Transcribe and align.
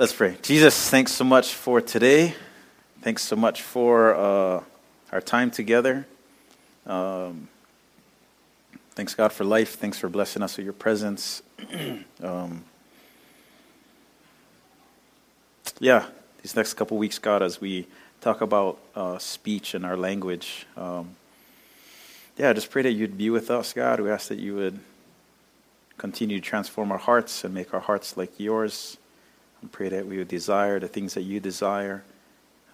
Let's 0.00 0.12
pray. 0.12 0.36
Jesus, 0.42 0.88
thanks 0.90 1.10
so 1.10 1.24
much 1.24 1.54
for 1.54 1.80
today. 1.80 2.36
Thanks 3.00 3.24
so 3.24 3.34
much 3.34 3.62
for 3.62 4.14
uh, 4.14 4.62
our 5.10 5.20
time 5.20 5.50
together. 5.50 6.06
Um, 6.86 7.48
thanks, 8.92 9.16
God, 9.16 9.32
for 9.32 9.42
life. 9.42 9.74
Thanks 9.74 9.98
for 9.98 10.08
blessing 10.08 10.40
us 10.40 10.56
with 10.56 10.62
your 10.62 10.72
presence. 10.72 11.42
um, 12.22 12.62
yeah, 15.80 16.06
these 16.42 16.54
next 16.54 16.74
couple 16.74 16.96
weeks, 16.96 17.18
God, 17.18 17.42
as 17.42 17.60
we 17.60 17.88
talk 18.20 18.40
about 18.40 18.78
uh, 18.94 19.18
speech 19.18 19.74
and 19.74 19.84
our 19.84 19.96
language, 19.96 20.64
um, 20.76 21.16
yeah, 22.36 22.52
just 22.52 22.70
pray 22.70 22.82
that 22.82 22.92
you'd 22.92 23.18
be 23.18 23.30
with 23.30 23.50
us, 23.50 23.72
God. 23.72 23.98
We 23.98 24.10
ask 24.12 24.28
that 24.28 24.38
you 24.38 24.54
would 24.54 24.78
continue 25.96 26.38
to 26.38 26.46
transform 26.48 26.92
our 26.92 26.98
hearts 26.98 27.42
and 27.42 27.52
make 27.52 27.74
our 27.74 27.80
hearts 27.80 28.16
like 28.16 28.38
yours. 28.38 28.96
I 29.62 29.66
pray 29.72 29.88
that 29.88 30.06
we 30.06 30.18
would 30.18 30.28
desire 30.28 30.78
the 30.78 30.88
things 30.88 31.14
that 31.14 31.22
you 31.22 31.40
desire. 31.40 32.04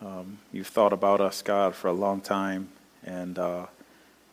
Um, 0.02 0.38
you've 0.52 0.66
thought 0.66 0.92
about 0.92 1.20
us, 1.20 1.40
God, 1.40 1.74
for 1.74 1.88
a 1.88 1.92
long 1.92 2.20
time, 2.20 2.68
and 3.04 3.38
uh, 3.38 3.66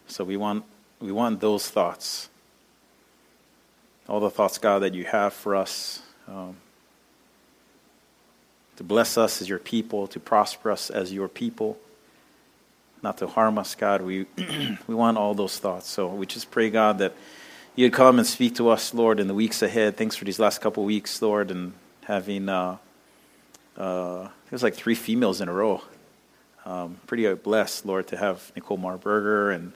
so 0.08 0.24
we 0.24 0.36
want 0.36 0.66
we 1.00 1.12
want 1.12 1.40
those 1.40 1.70
thoughts, 1.70 2.30
all 4.10 4.20
the 4.20 4.30
thoughts, 4.30 4.58
God, 4.58 4.80
that 4.80 4.94
you 4.94 5.06
have 5.06 5.34
for 5.34 5.56
us, 5.56 6.02
um, 6.28 6.58
to 8.76 8.84
bless 8.84 9.18
us 9.18 9.42
as 9.42 9.48
your 9.48 9.60
people, 9.60 10.08
to 10.08 10.20
prosper 10.20 10.72
us 10.72 10.90
as 10.90 11.14
your 11.14 11.30
people, 11.30 11.78
not 13.02 13.18
to 13.20 13.28
harm 13.28 13.58
us, 13.58 13.76
God. 13.76 14.02
We 14.02 14.26
we 14.88 14.96
want 14.96 15.18
all 15.18 15.34
those 15.34 15.58
thoughts. 15.58 15.88
So 15.90 16.08
we 16.08 16.26
just 16.26 16.52
pray, 16.52 16.70
God, 16.70 16.98
that 16.98 17.14
you'd 17.78 17.94
come 17.94 18.18
and 18.20 18.28
speak 18.28 18.56
to 18.56 18.68
us, 18.68 18.94
Lord, 18.94 19.22
in 19.22 19.28
the 19.28 19.34
weeks 19.34 19.62
ahead. 19.62 19.96
Thanks 19.96 20.18
for 20.18 20.26
these 20.26 20.40
last 20.40 20.60
couple 20.60 20.84
weeks, 20.84 21.22
Lord, 21.22 21.50
and 21.50 21.72
having 22.06 22.50
uh, 22.50 22.78
uh, 23.78 24.30
it 24.46 24.52
was 24.52 24.64
like 24.64 24.76
three 24.76 24.96
females 24.96 25.42
in 25.42 25.48
a 25.48 25.54
row. 25.54 25.82
Um, 26.66 26.98
pretty 27.08 27.32
blessed, 27.34 27.86
Lord, 27.86 28.08
to 28.08 28.18
have 28.18 28.52
Nicole 28.56 28.78
Marburger 28.78 29.56
and 29.56 29.74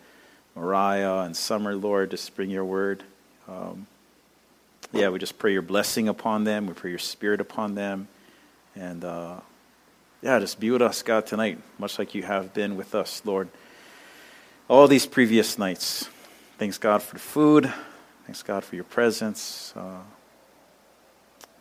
Mariah 0.56 1.20
and 1.20 1.36
Summer, 1.36 1.76
Lord, 1.76 2.12
just 2.12 2.36
bring 2.36 2.50
your 2.50 2.66
word. 2.66 3.04
Um, 3.48 3.88
yeah, 4.94 5.10
we 5.10 5.20
just 5.20 5.38
pray 5.38 5.52
your 5.52 5.62
blessing 5.62 6.08
upon 6.08 6.44
them. 6.44 6.68
We 6.68 6.74
pray 6.74 6.92
your 6.92 7.00
spirit 7.00 7.42
upon 7.42 7.76
them. 7.76 8.08
And 8.76 9.04
uh, 9.04 9.40
yeah, 10.22 10.40
just 10.40 10.60
be 10.60 10.72
with 10.72 10.82
us, 10.82 11.02
God, 11.02 11.26
tonight, 11.26 11.60
much 11.78 12.00
like 12.00 12.16
you 12.16 12.24
have 12.24 12.54
been 12.54 12.78
with 12.78 12.96
us, 12.96 13.22
Lord, 13.26 13.50
all 14.68 14.88
these 14.88 15.06
previous 15.06 15.58
nights. 15.58 16.10
Thanks, 16.58 16.78
God, 16.78 17.02
for 17.02 17.16
the 17.16 17.20
food. 17.20 17.72
Thanks, 18.26 18.42
God, 18.44 18.64
for 18.64 18.76
your 18.76 18.86
presence. 18.86 19.74
Uh, 19.76 20.00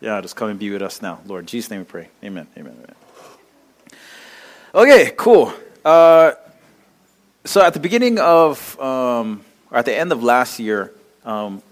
yeah, 0.05 0.21
just 0.21 0.37
come 0.37 0.51
and 0.51 0.59
be 0.59 0.69
with 0.69 0.83
us 0.83 1.01
now. 1.01 1.21
Lord, 1.25 1.47
Jesus' 1.47 1.71
name 1.71 1.81
we 1.81 1.87
pray. 1.87 2.09
Amen. 2.23 2.47
Amen. 2.59 2.77
Amen. 2.77 2.95
Okay, 4.75 5.15
cool. 5.17 5.51
Uh, 5.83 6.33
so 7.47 7.63
at 7.63 7.73
the 7.73 7.81
beginning 7.81 8.19
of, 8.19 8.79
um, 8.79 9.43
or 9.71 9.79
at 9.79 9.87
the 9.87 9.97
end 9.97 10.13
of 10.13 10.23
last 10.23 10.61
year, 10.61 10.93
um, 11.25 11.63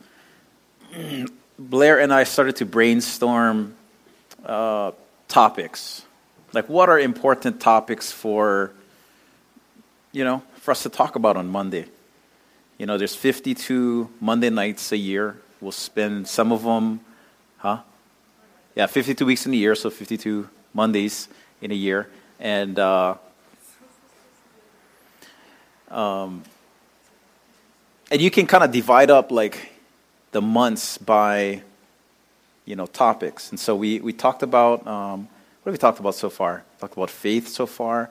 Blair 1.58 2.00
and 2.00 2.10
I 2.10 2.24
started 2.24 2.56
to 2.56 2.64
brainstorm 2.64 3.74
uh, 4.46 4.92
topics. 5.28 6.02
Like, 6.54 6.70
what 6.70 6.88
are 6.88 6.98
important 6.98 7.60
topics 7.60 8.10
for, 8.10 8.72
you 10.10 10.24
know, 10.24 10.42
for 10.56 10.70
us 10.70 10.84
to 10.84 10.88
talk 10.88 11.16
about 11.16 11.36
on 11.36 11.48
Monday? 11.48 11.84
You 12.78 12.86
know, 12.86 12.96
there's 12.96 13.14
52 13.14 14.08
Monday 14.20 14.48
nights 14.48 14.90
a 14.90 14.96
year. 14.96 15.36
We'll 15.60 15.70
spend 15.70 16.26
some 16.28 16.50
of 16.50 16.62
them, 16.62 17.00
huh? 17.58 17.82
Yeah, 18.74 18.86
52 18.86 19.26
weeks 19.26 19.44
in 19.44 19.52
a 19.52 19.56
year, 19.56 19.74
so 19.74 19.90
52 19.90 20.48
Mondays 20.72 21.28
in 21.60 21.70
a 21.70 21.74
year. 21.74 22.08
And 22.40 22.78
uh, 22.78 23.16
um, 25.90 26.42
and 28.10 28.20
you 28.20 28.30
can 28.30 28.46
kind 28.46 28.64
of 28.64 28.72
divide 28.72 29.10
up 29.10 29.30
like 29.30 29.72
the 30.30 30.40
months 30.40 30.96
by 30.96 31.62
you 32.64 32.74
know 32.74 32.86
topics. 32.86 33.50
And 33.50 33.60
so 33.60 33.76
we, 33.76 34.00
we 34.00 34.14
talked 34.14 34.42
about 34.42 34.86
um, 34.86 35.28
what 35.62 35.70
have 35.70 35.74
we 35.74 35.78
talked 35.78 36.00
about 36.00 36.14
so 36.14 36.30
far? 36.30 36.64
Talked 36.80 36.94
about 36.94 37.10
faith 37.10 37.48
so 37.48 37.66
far. 37.66 38.08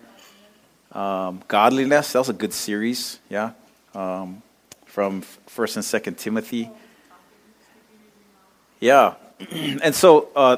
Um, 0.92 1.42
godliness, 1.48 2.14
that 2.14 2.20
was 2.20 2.30
a 2.30 2.34
good 2.34 2.54
series, 2.54 3.20
yeah. 3.30 3.52
Um, 3.96 4.44
from 4.86 5.22
First 5.22 5.76
and 5.76 5.84
Second 5.84 6.18
Timothy. 6.20 6.70
Yeah, 8.80 9.16
and 9.52 9.96
so 9.96 10.30
uh, 10.36 10.58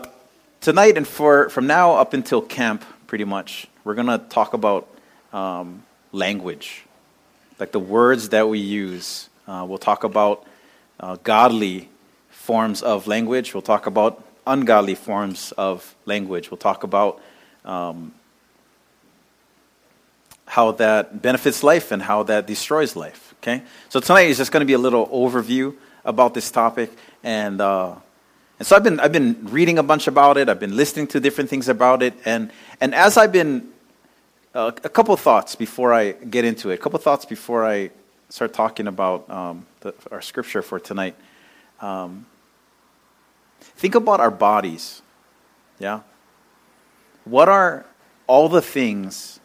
tonight 0.60 0.98
and 0.98 1.08
for 1.08 1.50
from 1.50 1.68
now 1.68 1.96
up 1.96 2.14
until 2.14 2.42
camp, 2.42 2.84
pretty 3.08 3.24
much, 3.24 3.68
we're 3.84 3.94
gonna 3.94 4.18
talk 4.18 4.54
about 4.54 4.88
um, 5.32 5.84
language, 6.12 6.84
like 7.60 7.72
the 7.72 7.80
words 7.80 8.30
that 8.30 8.50
we 8.50 8.60
use. 8.60 9.30
Uh, 9.48 9.66
we'll 9.68 9.78
talk 9.78 10.04
about 10.04 10.46
uh, 11.00 11.18
godly 11.24 11.90
forms 12.30 12.82
of 12.82 13.08
language. 13.08 13.54
We'll 13.54 13.62
talk 13.62 13.86
about 13.86 14.24
ungodly 14.46 14.96
forms 14.96 15.54
of 15.54 15.96
language. 16.06 16.52
We'll 16.52 16.58
talk 16.58 16.84
about 16.84 17.22
um, 17.64 18.14
how 20.46 20.72
that 20.72 21.22
benefits 21.22 21.64
life 21.64 21.92
and 21.92 22.02
how 22.02 22.24
that 22.24 22.48
destroys 22.48 22.96
life. 22.96 23.34
Okay, 23.42 23.62
so 23.88 24.00
tonight 24.02 24.28
is 24.28 24.38
just 24.38 24.52
going 24.52 24.62
to 24.62 24.66
be 24.66 24.74
a 24.74 24.78
little 24.78 25.08
overview 25.08 25.74
about 26.04 26.34
this 26.34 26.52
topic, 26.52 26.92
and 27.24 27.62
uh, 27.62 27.96
and 28.60 28.68
so 28.68 28.76
I've 28.76 28.84
been, 28.84 29.00
I've 29.00 29.12
been 29.12 29.48
reading 29.50 29.78
a 29.78 29.84
bunch 29.84 30.08
about 30.08 30.38
it. 30.38 30.48
I've 30.48 30.60
been 30.60 30.76
listening 30.76 31.08
to 31.08 31.20
different 31.20 31.50
things 31.50 31.68
about 31.68 32.04
it. 32.04 32.14
And, 32.26 32.52
and 32.80 32.94
as 32.94 33.18
I've 33.18 33.32
been, 33.32 33.70
uh, 34.54 34.72
a 34.84 34.90
couple 34.90 35.16
thoughts 35.18 35.56
before 35.56 35.94
I 35.94 36.12
get 36.12 36.46
into 36.46 36.70
it, 36.70 36.76
a 36.76 36.78
couple 36.78 37.00
thoughts 37.00 37.26
before 37.26 37.66
I 37.66 37.90
start 38.30 38.54
talking 38.54 38.88
about 38.88 39.30
um, 39.30 39.66
the, 39.82 39.94
our 40.12 40.22
scripture 40.22 40.62
for 40.62 40.80
tonight. 40.80 41.16
Um, 41.82 42.26
think 43.60 43.96
about 43.96 44.20
our 44.20 44.32
bodies. 44.32 45.02
Yeah? 45.80 46.02
What 47.26 47.50
are 47.50 47.86
all 48.28 48.50
the 48.50 48.62
things 48.62 49.40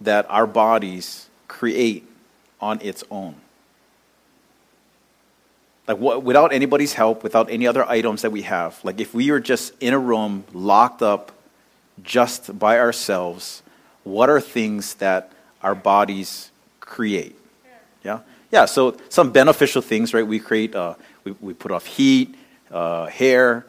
that 0.00 0.26
our 0.28 0.46
bodies 0.46 1.28
create 1.46 2.08
on 2.60 2.80
its 2.82 3.04
own? 3.10 3.36
Like 5.88 5.98
what, 5.98 6.22
without 6.22 6.52
anybody's 6.52 6.92
help, 6.92 7.22
without 7.22 7.50
any 7.50 7.66
other 7.66 7.84
items 7.88 8.22
that 8.22 8.30
we 8.30 8.42
have. 8.42 8.78
Like 8.84 9.00
if 9.00 9.14
we 9.14 9.30
were 9.30 9.40
just 9.40 9.72
in 9.80 9.94
a 9.94 9.98
room, 9.98 10.44
locked 10.52 11.02
up, 11.02 11.32
just 12.02 12.56
by 12.58 12.78
ourselves, 12.78 13.62
what 14.04 14.28
are 14.28 14.40
things 14.40 14.94
that 14.94 15.32
our 15.62 15.74
bodies 15.74 16.50
create? 16.80 17.34
Yeah, 18.04 18.20
yeah. 18.52 18.66
So 18.66 18.96
some 19.08 19.32
beneficial 19.32 19.82
things, 19.82 20.14
right? 20.14 20.26
We 20.26 20.38
create. 20.38 20.74
Uh, 20.74 20.94
we 21.24 21.32
we 21.40 21.54
put 21.54 21.72
off 21.72 21.86
heat, 21.86 22.34
uh, 22.70 23.06
hair, 23.06 23.66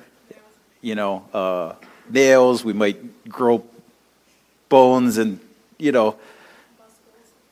you 0.81 0.96
know, 0.96 1.25
uh, 1.34 1.74
nails. 2.09 2.63
We 2.63 2.74
might 2.74 3.28
grow 3.28 3.63
bones 4.68 5.18
and 5.18 5.40
you 5.78 5.91
know, 5.91 6.18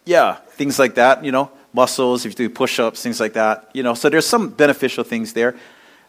yeah, 0.05 0.35
things 0.35 0.77
like 0.77 0.95
that. 0.95 1.23
You 1.25 1.31
know, 1.31 1.51
muscles, 1.73 2.25
if 2.25 2.31
you 2.31 2.47
do 2.47 2.53
push-ups, 2.53 3.01
things 3.01 3.19
like 3.19 3.33
that. 3.33 3.69
You 3.73 3.83
know, 3.83 3.93
so 3.93 4.09
there's 4.09 4.25
some 4.25 4.49
beneficial 4.49 5.03
things 5.03 5.33
there. 5.33 5.55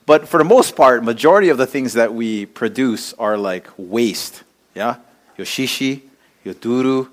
But 0.06 0.28
for 0.28 0.38
the 0.38 0.44
most 0.44 0.74
part, 0.74 1.04
majority 1.04 1.50
of 1.50 1.58
the 1.58 1.66
things 1.66 1.92
that 1.92 2.14
we 2.14 2.46
produce 2.46 3.12
are 3.14 3.36
like 3.36 3.68
waste. 3.76 4.42
Yeah? 4.74 4.96
Yoshishi, 5.36 6.02
yoduru, 6.44 7.08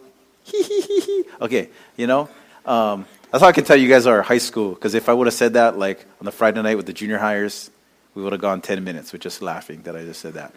Okay, 1.42 1.70
you 1.98 2.08
know? 2.08 2.30
Um, 2.66 3.06
that's 3.32 3.42
how 3.42 3.50
I 3.50 3.52
can 3.52 3.64
tell 3.64 3.76
you 3.76 3.90
guys 3.90 4.08
are 4.08 4.22
high 4.22 4.38
school, 4.38 4.72
because 4.72 4.94
if 4.94 5.10
I 5.10 5.14
would 5.14 5.28
have 5.28 5.34
said 5.34 5.54
that 5.54 5.78
like 5.78 6.06
on 6.20 6.26
the 6.26 6.32
Friday 6.32 6.62
night 6.62 6.78
with 6.78 6.86
the 6.86 6.94
junior 6.94 7.18
hires, 7.18 7.70
we 8.14 8.24
would 8.24 8.32
have 8.32 8.42
gone 8.42 8.62
10 8.62 8.84
minutes 8.84 9.12
with 9.12 9.22
just 9.22 9.42
laughing 9.42 9.82
that 9.84 9.96
I 9.96 10.04
just 10.04 10.22
said 10.22 10.36
that. 10.36 10.54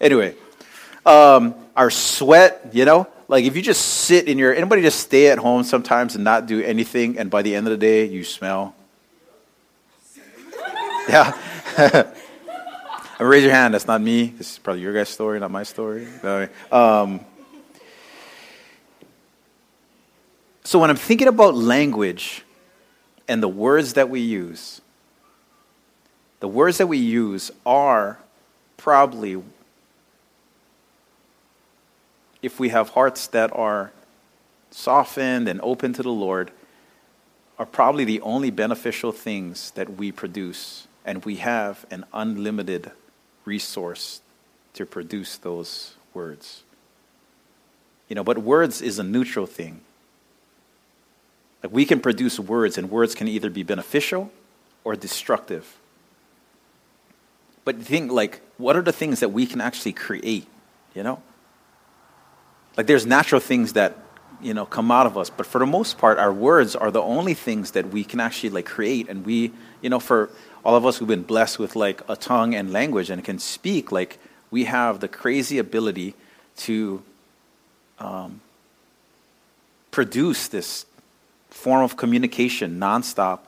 Anyway, 0.00 0.34
um, 1.04 1.54
our 1.76 1.90
sweat, 1.90 2.70
you 2.72 2.84
know, 2.84 3.06
like 3.28 3.44
if 3.44 3.56
you 3.56 3.62
just 3.62 3.80
sit 3.80 4.28
in 4.28 4.38
your, 4.38 4.54
anybody 4.54 4.82
just 4.82 5.00
stay 5.00 5.28
at 5.28 5.38
home 5.38 5.64
sometimes 5.64 6.14
and 6.14 6.24
not 6.24 6.46
do 6.46 6.62
anything, 6.62 7.18
and 7.18 7.30
by 7.30 7.42
the 7.42 7.54
end 7.54 7.66
of 7.66 7.70
the 7.70 7.76
day, 7.76 8.06
you 8.06 8.24
smell? 8.24 8.74
Yeah. 11.08 12.12
raise 13.22 13.42
your 13.42 13.52
hand. 13.52 13.74
That's 13.74 13.86
not 13.86 14.00
me. 14.00 14.26
This 14.36 14.52
is 14.52 14.58
probably 14.58 14.82
your 14.82 14.92
guys' 14.92 15.08
story, 15.08 15.38
not 15.40 15.50
my 15.50 15.62
story. 15.62 16.06
Um, 16.70 17.20
so 20.64 20.78
when 20.78 20.90
I'm 20.90 20.96
thinking 20.96 21.28
about 21.28 21.54
language 21.54 22.44
and 23.28 23.42
the 23.42 23.48
words 23.48 23.94
that 23.94 24.08
we 24.08 24.20
use, 24.20 24.80
the 26.40 26.48
words 26.48 26.78
that 26.78 26.86
we 26.86 26.98
use 26.98 27.50
are 27.64 28.18
probably 28.76 29.42
if 32.42 32.58
we 32.58 32.70
have 32.70 32.90
hearts 32.90 33.28
that 33.28 33.54
are 33.56 33.92
softened 34.70 35.48
and 35.48 35.60
open 35.62 35.92
to 35.94 36.02
the 36.02 36.10
Lord, 36.10 36.50
are 37.58 37.66
probably 37.66 38.04
the 38.04 38.20
only 38.22 38.50
beneficial 38.50 39.12
things 39.12 39.70
that 39.72 39.96
we 39.96 40.10
produce. 40.10 40.88
And 41.04 41.24
we 41.24 41.36
have 41.36 41.86
an 41.90 42.04
unlimited 42.12 42.90
resource 43.44 44.20
to 44.74 44.84
produce 44.86 45.36
those 45.36 45.94
words. 46.14 46.62
You 48.08 48.16
know, 48.16 48.24
but 48.24 48.38
words 48.38 48.82
is 48.82 48.98
a 48.98 49.02
neutral 49.02 49.46
thing. 49.46 49.80
Like 51.62 51.72
we 51.72 51.84
can 51.84 52.00
produce 52.00 52.40
words, 52.40 52.76
and 52.76 52.90
words 52.90 53.14
can 53.14 53.28
either 53.28 53.50
be 53.50 53.62
beneficial 53.62 54.32
or 54.84 54.96
destructive. 54.96 55.78
But 57.64 57.76
think 57.76 58.10
like, 58.10 58.40
what 58.58 58.76
are 58.76 58.82
the 58.82 58.92
things 58.92 59.20
that 59.20 59.28
we 59.28 59.46
can 59.46 59.60
actually 59.60 59.92
create? 59.92 60.46
You 60.94 61.04
know, 61.04 61.22
like 62.76 62.86
there's 62.86 63.06
natural 63.06 63.40
things 63.40 63.74
that 63.74 63.96
you 64.40 64.54
know 64.54 64.66
come 64.66 64.90
out 64.90 65.06
of 65.06 65.16
us, 65.16 65.30
but 65.30 65.46
for 65.46 65.58
the 65.58 65.66
most 65.66 65.98
part, 65.98 66.18
our 66.18 66.32
words 66.32 66.74
are 66.74 66.90
the 66.90 67.02
only 67.02 67.34
things 67.34 67.72
that 67.72 67.88
we 67.88 68.04
can 68.04 68.20
actually 68.20 68.50
like 68.50 68.66
create. 68.66 69.08
And 69.08 69.24
we, 69.24 69.52
you 69.80 69.90
know, 69.90 70.00
for 70.00 70.30
all 70.64 70.76
of 70.76 70.86
us 70.86 70.98
who've 70.98 71.08
been 71.08 71.22
blessed 71.22 71.58
with 71.58 71.76
like 71.76 72.02
a 72.08 72.16
tongue 72.16 72.54
and 72.54 72.72
language 72.72 73.10
and 73.10 73.22
can 73.24 73.38
speak, 73.38 73.92
like 73.92 74.18
we 74.50 74.64
have 74.64 75.00
the 75.00 75.08
crazy 75.08 75.58
ability 75.58 76.14
to 76.56 77.02
um, 77.98 78.40
produce 79.90 80.48
this 80.48 80.86
form 81.50 81.82
of 81.82 81.96
communication 81.96 82.78
nonstop 82.78 83.40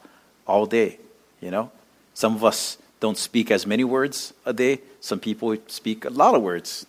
all 0.46 0.66
day. 0.66 0.98
You 1.40 1.50
know, 1.50 1.70
some 2.14 2.34
of 2.34 2.44
us 2.44 2.78
don't 3.00 3.18
speak 3.18 3.50
as 3.50 3.66
many 3.66 3.84
words 3.84 4.32
a 4.46 4.52
day. 4.52 4.80
Some 5.00 5.20
people 5.20 5.56
speak 5.66 6.04
a 6.04 6.10
lot 6.10 6.34
of 6.34 6.42
words 6.42 6.86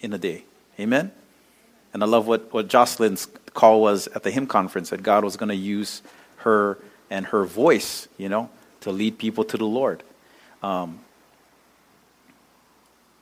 in 0.00 0.12
a 0.12 0.18
day. 0.18 0.44
Amen. 0.78 1.10
And 1.96 2.04
I 2.04 2.06
love 2.06 2.26
what, 2.26 2.52
what 2.52 2.68
Jocelyn's 2.68 3.26
call 3.54 3.80
was 3.80 4.06
at 4.08 4.22
the 4.22 4.30
hymn 4.30 4.46
conference 4.46 4.90
that 4.90 5.02
God 5.02 5.24
was 5.24 5.38
going 5.38 5.48
to 5.48 5.56
use 5.56 6.02
her 6.40 6.76
and 7.08 7.24
her 7.24 7.46
voice, 7.46 8.06
you 8.18 8.28
know, 8.28 8.50
to 8.80 8.92
lead 8.92 9.16
people 9.16 9.44
to 9.44 9.56
the 9.56 9.64
Lord. 9.64 10.02
Um, 10.62 10.98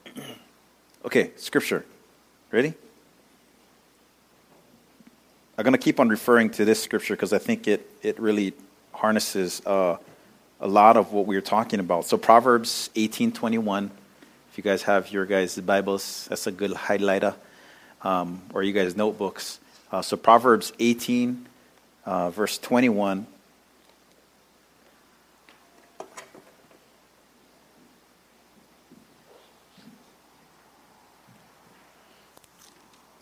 okay, 1.05 1.31
scripture. 1.37 1.87
Ready? 2.51 2.75
I'm 5.57 5.63
going 5.63 5.71
to 5.71 5.79
keep 5.79 6.01
on 6.01 6.09
referring 6.09 6.51
to 6.51 6.65
this 6.65 6.83
scripture 6.83 7.15
because 7.15 7.33
I 7.33 7.39
think 7.39 7.69
it, 7.69 7.89
it 8.03 8.19
really 8.19 8.55
harnesses 8.93 9.63
uh, 9.65 9.99
a 10.59 10.67
lot 10.67 10.97
of 10.97 11.13
what 11.13 11.27
we 11.27 11.37
are 11.37 11.41
talking 11.41 11.79
about. 11.79 12.07
So 12.07 12.17
Proverbs 12.17 12.91
18:21. 12.97 13.91
If 14.51 14.59
you 14.59 14.65
guys 14.65 14.83
have 14.83 15.13
your 15.13 15.27
guys' 15.27 15.61
Bibles, 15.61 16.27
that's 16.29 16.49
a 16.49 16.53
good 16.53 16.73
highlighter, 16.73 17.37
um, 18.05 18.43
or 18.53 18.63
you 18.63 18.73
guys' 18.73 18.97
notebooks. 18.97 19.59
Uh, 19.91 20.03
so 20.03 20.17
Proverbs 20.17 20.73
18, 20.79 21.47
uh, 22.05 22.31
verse 22.31 22.59
21. 22.59 23.27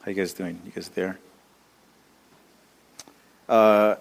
How 0.03 0.11
you 0.11 0.15
guys 0.15 0.33
doing? 0.33 0.61
You 0.65 0.73
guys 0.73 0.89
there? 0.89 1.17
Uh, 3.49 3.95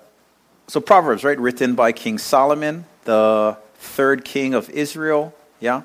so 0.67 0.81
Proverbs, 0.81 1.23
right, 1.23 1.39
written 1.39 1.75
by 1.75 1.91
King 1.91 2.17
Solomon, 2.17 2.85
the 3.03 3.55
third 3.75 4.25
king 4.25 4.55
of 4.55 4.67
Israel. 4.71 5.35
Yeah, 5.59 5.83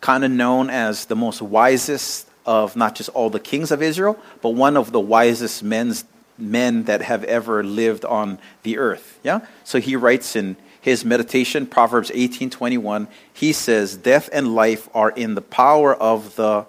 kind 0.00 0.24
of 0.24 0.32
known 0.32 0.68
as 0.68 1.04
the 1.04 1.14
most 1.14 1.40
wisest 1.40 2.28
of 2.46 2.76
not 2.76 2.94
just 2.94 3.08
all 3.10 3.30
the 3.30 3.40
kings 3.40 3.70
of 3.70 3.82
Israel, 3.82 4.18
but 4.42 4.50
one 4.50 4.76
of 4.76 4.92
the 4.92 5.00
wisest 5.00 5.62
men's 5.62 6.04
men 6.36 6.84
that 6.84 7.02
have 7.02 7.24
ever 7.24 7.62
lived 7.62 8.04
on 8.04 8.38
the 8.62 8.78
earth. 8.78 9.18
Yeah, 9.22 9.40
so 9.62 9.80
he 9.80 9.96
writes 9.96 10.36
in 10.36 10.56
his 10.80 11.04
meditation, 11.04 11.66
Proverbs 11.66 12.10
eighteen 12.14 12.50
twenty 12.50 12.78
one. 12.78 13.08
He 13.32 13.52
says, 13.52 13.96
"Death 13.96 14.28
and 14.32 14.54
life 14.54 14.88
are 14.94 15.10
in 15.10 15.34
the 15.34 15.42
power 15.42 15.94
of 15.94 16.36
the 16.36 16.66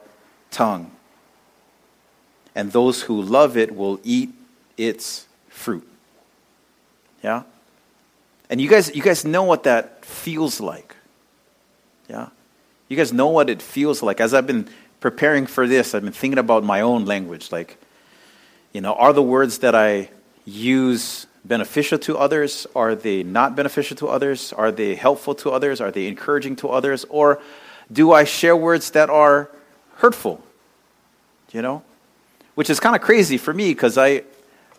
tongue." 0.51 0.91
and 2.55 2.71
those 2.71 3.03
who 3.03 3.21
love 3.21 3.57
it 3.57 3.75
will 3.75 3.99
eat 4.03 4.33
its 4.77 5.27
fruit. 5.49 5.87
Yeah? 7.21 7.43
And 8.49 8.61
you 8.61 8.69
guys, 8.69 8.95
you 8.95 9.03
guys 9.03 9.25
know 9.25 9.43
what 9.43 9.63
that 9.63 10.05
feels 10.05 10.61
like. 10.61 10.95
Yeah? 12.09 12.29
You 12.87 12.95
guys 12.95 13.11
know 13.11 13.27
what 13.27 13.49
it 13.49 13.61
feels 13.61 14.01
like. 14.01 14.21
As 14.21 14.33
I've 14.33 14.47
been 14.47 14.69
preparing 14.99 15.45
for 15.45 15.67
this, 15.67 15.93
I've 15.93 16.03
been 16.03 16.13
thinking 16.13 16.39
about 16.39 16.63
my 16.63 16.81
own 16.81 17.05
language. 17.05 17.51
Like, 17.51 17.77
you 18.73 18.81
know, 18.81 18.93
are 18.93 19.13
the 19.13 19.21
words 19.21 19.59
that 19.59 19.75
I 19.75 20.09
use 20.45 21.27
beneficial 21.43 21.97
to 21.99 22.17
others? 22.17 22.67
Are 22.75 22.95
they 22.95 23.23
not 23.23 23.55
beneficial 23.55 23.95
to 23.97 24.07
others? 24.07 24.51
Are 24.53 24.71
they 24.71 24.95
helpful 24.95 25.35
to 25.35 25.51
others? 25.51 25.79
Are 25.79 25.91
they 25.91 26.07
encouraging 26.07 26.55
to 26.57 26.69
others? 26.69 27.05
Or 27.09 27.39
do 27.91 28.11
I 28.11 28.23
share 28.23 28.55
words 28.55 28.91
that 28.91 29.09
are 29.09 29.49
hurtful? 29.97 30.43
You 31.51 31.61
know? 31.61 31.83
Which 32.55 32.69
is 32.69 32.79
kind 32.79 32.95
of 32.95 33.01
crazy 33.01 33.37
for 33.37 33.53
me 33.53 33.73
because 33.73 33.97
I, 33.97 34.23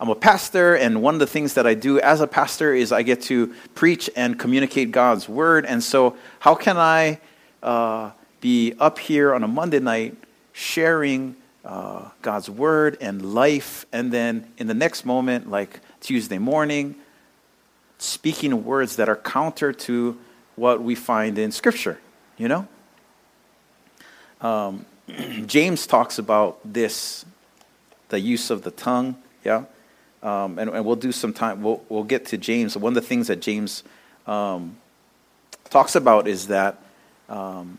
I'm 0.00 0.08
a 0.08 0.14
pastor, 0.14 0.74
and 0.74 1.02
one 1.02 1.14
of 1.14 1.20
the 1.20 1.26
things 1.26 1.54
that 1.54 1.66
I 1.66 1.74
do 1.74 2.00
as 2.00 2.20
a 2.20 2.26
pastor 2.26 2.74
is 2.74 2.90
I 2.92 3.02
get 3.02 3.22
to 3.22 3.54
preach 3.74 4.10
and 4.16 4.38
communicate 4.38 4.90
God's 4.90 5.28
word. 5.28 5.64
And 5.64 5.82
so, 5.82 6.16
how 6.38 6.54
can 6.54 6.76
I 6.76 7.20
uh, 7.62 8.10
be 8.40 8.74
up 8.78 8.98
here 8.98 9.34
on 9.34 9.42
a 9.42 9.48
Monday 9.48 9.80
night 9.80 10.16
sharing 10.52 11.36
uh, 11.64 12.08
God's 12.22 12.48
word 12.48 12.96
and 13.00 13.34
life, 13.34 13.86
and 13.92 14.12
then 14.12 14.50
in 14.56 14.66
the 14.66 14.74
next 14.74 15.04
moment, 15.04 15.50
like 15.50 15.80
Tuesday 16.00 16.38
morning, 16.38 16.94
speaking 17.98 18.64
words 18.64 18.96
that 18.96 19.08
are 19.08 19.16
counter 19.16 19.72
to 19.72 20.16
what 20.54 20.82
we 20.82 20.94
find 20.94 21.38
in 21.38 21.50
Scripture? 21.50 21.98
You 22.36 22.48
know? 22.48 22.68
Um, 24.40 24.86
James 25.46 25.86
talks 25.86 26.18
about 26.18 26.58
this 26.64 27.24
the 28.08 28.20
use 28.20 28.50
of 28.50 28.62
the 28.62 28.70
tongue, 28.70 29.16
yeah? 29.44 29.64
Um, 30.22 30.58
and, 30.58 30.70
and, 30.70 30.84
we'll 30.84 30.96
do 30.96 31.12
some 31.12 31.32
time, 31.32 31.62
we'll, 31.62 31.82
we'll 31.88 32.04
get 32.04 32.26
to 32.26 32.38
James. 32.38 32.76
One 32.76 32.96
of 32.96 33.02
the 33.02 33.06
things 33.06 33.28
that 33.28 33.40
James 33.40 33.82
um, 34.26 34.76
talks 35.70 35.94
about 35.94 36.26
is 36.26 36.48
that 36.48 36.82
um, 37.28 37.78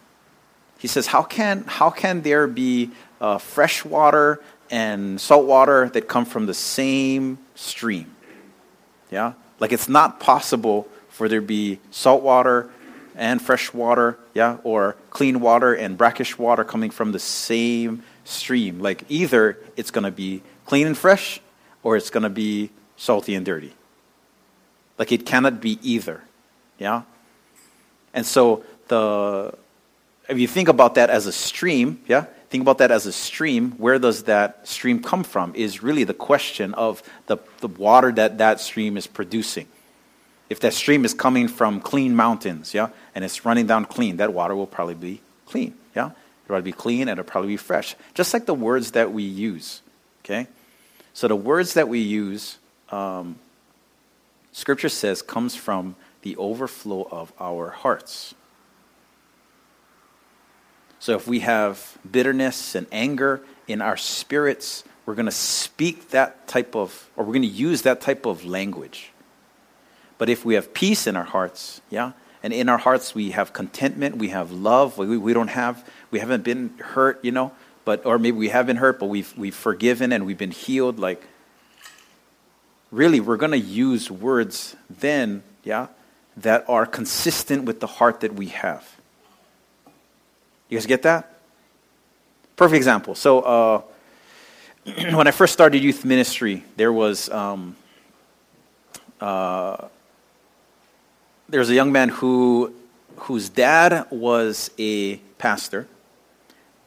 he 0.78 0.88
says, 0.88 1.08
how 1.08 1.24
can, 1.24 1.64
how 1.66 1.90
can 1.90 2.22
there 2.22 2.48
be 2.48 2.92
uh, 3.20 3.38
fresh 3.38 3.84
water 3.84 4.42
and 4.70 5.20
salt 5.20 5.46
water 5.46 5.90
that 5.90 6.08
come 6.08 6.26
from 6.26 6.46
the 6.46 6.54
same 6.54 7.40
stream? 7.56 8.16
Yeah? 9.10 9.34
Like 9.60 9.72
it's 9.72 9.90
not 9.90 10.20
possible 10.20 10.88
for 11.10 11.28
there 11.28 11.42
to 11.42 11.46
be 11.46 11.80
salt 11.90 12.22
water 12.22 12.70
and 13.16 13.42
fresh 13.42 13.74
water, 13.74 14.20
yeah, 14.36 14.58
or 14.64 14.96
clean 15.10 15.40
water 15.40 15.74
and 15.74 15.98
brackish 15.98 16.38
water 16.38 16.64
coming 16.64 16.92
from 16.92 17.12
the 17.12 17.20
same 17.20 18.04
stream. 18.24 18.80
Like 18.80 19.04
either 19.10 19.58
it's 19.76 19.90
going 19.90 20.04
to 20.04 20.12
be 20.12 20.44
clean 20.66 20.86
and 20.86 20.96
fresh 20.96 21.40
or 21.82 21.98
it's 21.98 22.12
going 22.12 22.24
to 22.24 22.30
be 22.30 22.70
salty 22.96 23.34
and 23.34 23.44
dirty. 23.44 23.74
Like 25.00 25.12
it 25.12 25.26
cannot 25.26 25.60
be 25.60 25.80
either. 25.82 26.22
Yeah? 26.78 27.04
And 28.14 28.26
so 28.26 28.64
the 28.88 29.58
if 30.28 30.40
you 30.40 30.48
think 30.48 30.68
about 30.68 30.96
that 30.96 31.10
as 31.10 31.26
a 31.26 31.32
stream, 31.32 32.02
yeah? 32.08 32.26
Think 32.50 32.62
about 32.62 32.78
that 32.78 32.92
as 32.92 33.06
a 33.06 33.12
stream. 33.12 33.72
Where 33.72 34.00
does 34.00 34.24
that 34.24 34.68
stream 34.68 35.02
come 35.04 35.24
from? 35.24 35.54
Is 35.56 35.84
really 35.84 36.06
the 36.06 36.14
question 36.14 36.74
of 36.76 37.04
the, 37.26 37.38
the 37.60 37.68
water 37.68 38.12
that 38.14 38.38
that 38.38 38.62
stream 38.62 38.96
is 38.96 39.06
producing. 39.06 39.68
If 40.50 40.62
that 40.62 40.74
stream 40.74 41.04
is 41.04 41.14
coming 41.14 41.50
from 41.50 41.82
clean 41.82 42.16
mountains, 42.16 42.74
yeah, 42.74 42.90
and 43.14 43.26
it's 43.26 43.44
running 43.44 43.68
down 43.68 43.84
clean, 43.84 44.18
that 44.18 44.34
water 44.34 44.56
will 44.56 44.68
probably 44.68 44.96
be 44.96 45.22
clean, 45.46 45.74
yeah. 45.96 46.12
It'll 46.48 46.56
probably 46.56 46.72
be 46.72 46.78
clean 46.78 47.02
and 47.10 47.20
it'll 47.20 47.30
probably 47.30 47.50
be 47.50 47.58
fresh. 47.58 47.96
Just 48.14 48.34
like 48.34 48.46
the 48.46 48.54
words 48.54 48.92
that 48.92 49.12
we 49.12 49.24
use. 49.24 49.82
Okay? 50.24 50.48
So 51.14 51.28
the 51.28 51.36
words 51.36 51.74
that 51.74 51.90
we 51.90 52.00
use, 52.00 52.58
um, 52.90 53.36
Scripture 54.54 54.88
says, 54.88 55.22
comes 55.22 55.56
from 55.56 55.98
the 56.22 56.38
overflow 56.38 57.06
of 57.12 57.34
our 57.38 57.72
hearts. 57.72 58.34
So 61.00 61.16
if 61.16 61.28
we 61.28 61.42
have 61.42 61.98
bitterness 62.10 62.76
and 62.76 62.88
anger 62.92 63.42
in 63.68 63.82
our 63.82 63.98
spirits, 63.98 64.84
we're 65.06 65.16
going 65.16 65.28
to 65.28 65.32
speak 65.32 66.10
that 66.10 66.48
type 66.48 66.76
of, 66.76 67.10
or 67.16 67.24
we're 67.24 67.34
going 67.34 67.44
to 67.44 67.48
use 67.48 67.84
that 67.84 68.02
type 68.02 68.26
of 68.26 68.46
language. 68.46 69.12
But 70.18 70.30
if 70.30 70.44
we 70.44 70.56
have 70.56 70.74
peace 70.74 71.08
in 71.08 71.16
our 71.16 71.24
hearts, 71.24 71.82
yeah, 71.90 72.14
and 72.42 72.54
in 72.54 72.70
our 72.70 72.78
hearts 72.78 73.14
we 73.14 73.32
have 73.32 73.54
contentment, 73.54 74.18
we 74.18 74.30
have 74.30 74.52
love, 74.52 74.98
we, 74.98 75.18
we 75.18 75.34
don't 75.34 75.50
have 75.50 75.88
we 76.12 76.20
haven't 76.20 76.44
been 76.44 76.74
hurt, 76.80 77.24
you 77.24 77.32
know, 77.32 77.52
but 77.86 78.06
or 78.06 78.18
maybe 78.18 78.38
we 78.38 78.50
have 78.50 78.66
been 78.66 78.78
hurt, 78.78 79.00
but 79.00 79.06
we've 79.08 79.38
we've 79.38 79.56
forgiven 79.56 80.12
and 80.12 80.26
we've 80.26 80.38
been 80.38 80.52
healed. 80.52 81.00
Like, 81.00 81.22
really, 82.92 83.20
we're 83.20 83.38
going 83.38 83.52
to 83.52 83.60
use 83.60 84.10
words 84.10 84.76
then, 84.90 85.44
yeah, 85.64 85.88
that 86.38 86.66
are 86.68 86.86
consistent 86.86 87.66
with 87.66 87.80
the 87.80 87.88
heart 87.88 88.22
that 88.22 88.34
we 88.34 88.48
have. 88.48 88.97
You 90.70 90.78
guys 90.78 90.86
get 90.86 91.04
that? 91.04 91.34
Perfect 92.56 92.78
example. 92.78 93.16
So, 93.16 93.42
uh, 93.42 93.82
when 95.14 95.28
I 95.28 95.32
first 95.32 95.54
started 95.54 95.82
youth 95.84 96.06
ministry, 96.06 96.64
there 96.76 96.92
was 96.92 97.30
um, 97.30 97.76
uh, 99.22 99.88
there 101.50 101.60
was 101.60 101.70
a 101.70 101.76
young 101.76 101.92
man 101.92 102.10
who 102.10 102.74
whose 103.18 103.50
dad 103.50 104.06
was 104.12 104.70
a 104.78 105.18
pastor 105.38 105.88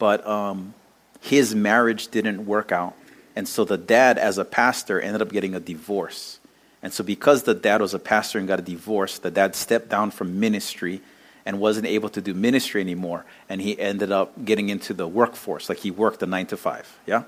but 0.00 0.26
um, 0.26 0.75
his 1.20 1.54
marriage 1.54 2.08
didn't 2.08 2.44
work 2.44 2.72
out. 2.72 2.96
And 3.37 3.46
so 3.46 3.64
the 3.64 3.76
dad, 3.76 4.18
as 4.18 4.38
a 4.38 4.44
pastor, 4.44 5.00
ended 5.00 5.22
up 5.22 5.30
getting 5.30 5.54
a 5.54 5.60
divorce. 5.60 6.40
And 6.82 6.92
so, 6.92 7.04
because 7.04 7.44
the 7.44 7.54
dad 7.54 7.80
was 7.80 7.94
a 7.94 7.99
pastor 7.99 8.38
and 8.38 8.49
got 8.49 8.58
a 8.58 8.62
divorce, 8.62 9.18
the 9.18 9.30
dad 9.30 9.54
stepped 9.54 9.90
down 9.90 10.10
from 10.10 10.40
ministry 10.40 11.02
and 11.50 11.59
wasn't 11.59 11.85
able 11.85 12.09
to 12.09 12.21
do 12.21 12.33
ministry 12.33 12.80
anymore. 12.80 13.25
And 13.49 13.61
he 13.61 13.76
ended 13.76 14.12
up 14.12 14.45
getting 14.45 14.69
into 14.69 14.95
the 14.95 15.09
workforce. 15.09 15.69
Like 15.69 15.78
he 15.78 15.90
worked 15.90 16.23
a 16.23 16.26
nine 16.26 16.47
to 16.47 16.57
five. 16.57 16.87
Yeah? 17.07 17.25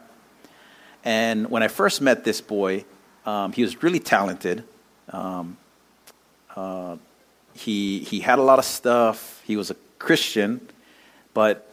And 1.02 1.50
when 1.50 1.64
I 1.64 1.66
first 1.66 2.00
met 2.00 2.22
this 2.22 2.40
boy, 2.40 2.84
um, 3.26 3.50
he 3.50 3.62
was 3.62 3.82
really 3.82 3.98
talented. 3.98 4.62
Um, 5.08 5.56
uh, 6.54 6.98
he, 7.52 7.98
he 7.98 8.20
had 8.20 8.38
a 8.38 8.42
lot 8.42 8.60
of 8.60 8.64
stuff. 8.64 9.42
He 9.44 9.56
was 9.56 9.72
a 9.72 9.76
Christian, 9.98 10.60
but 11.34 11.68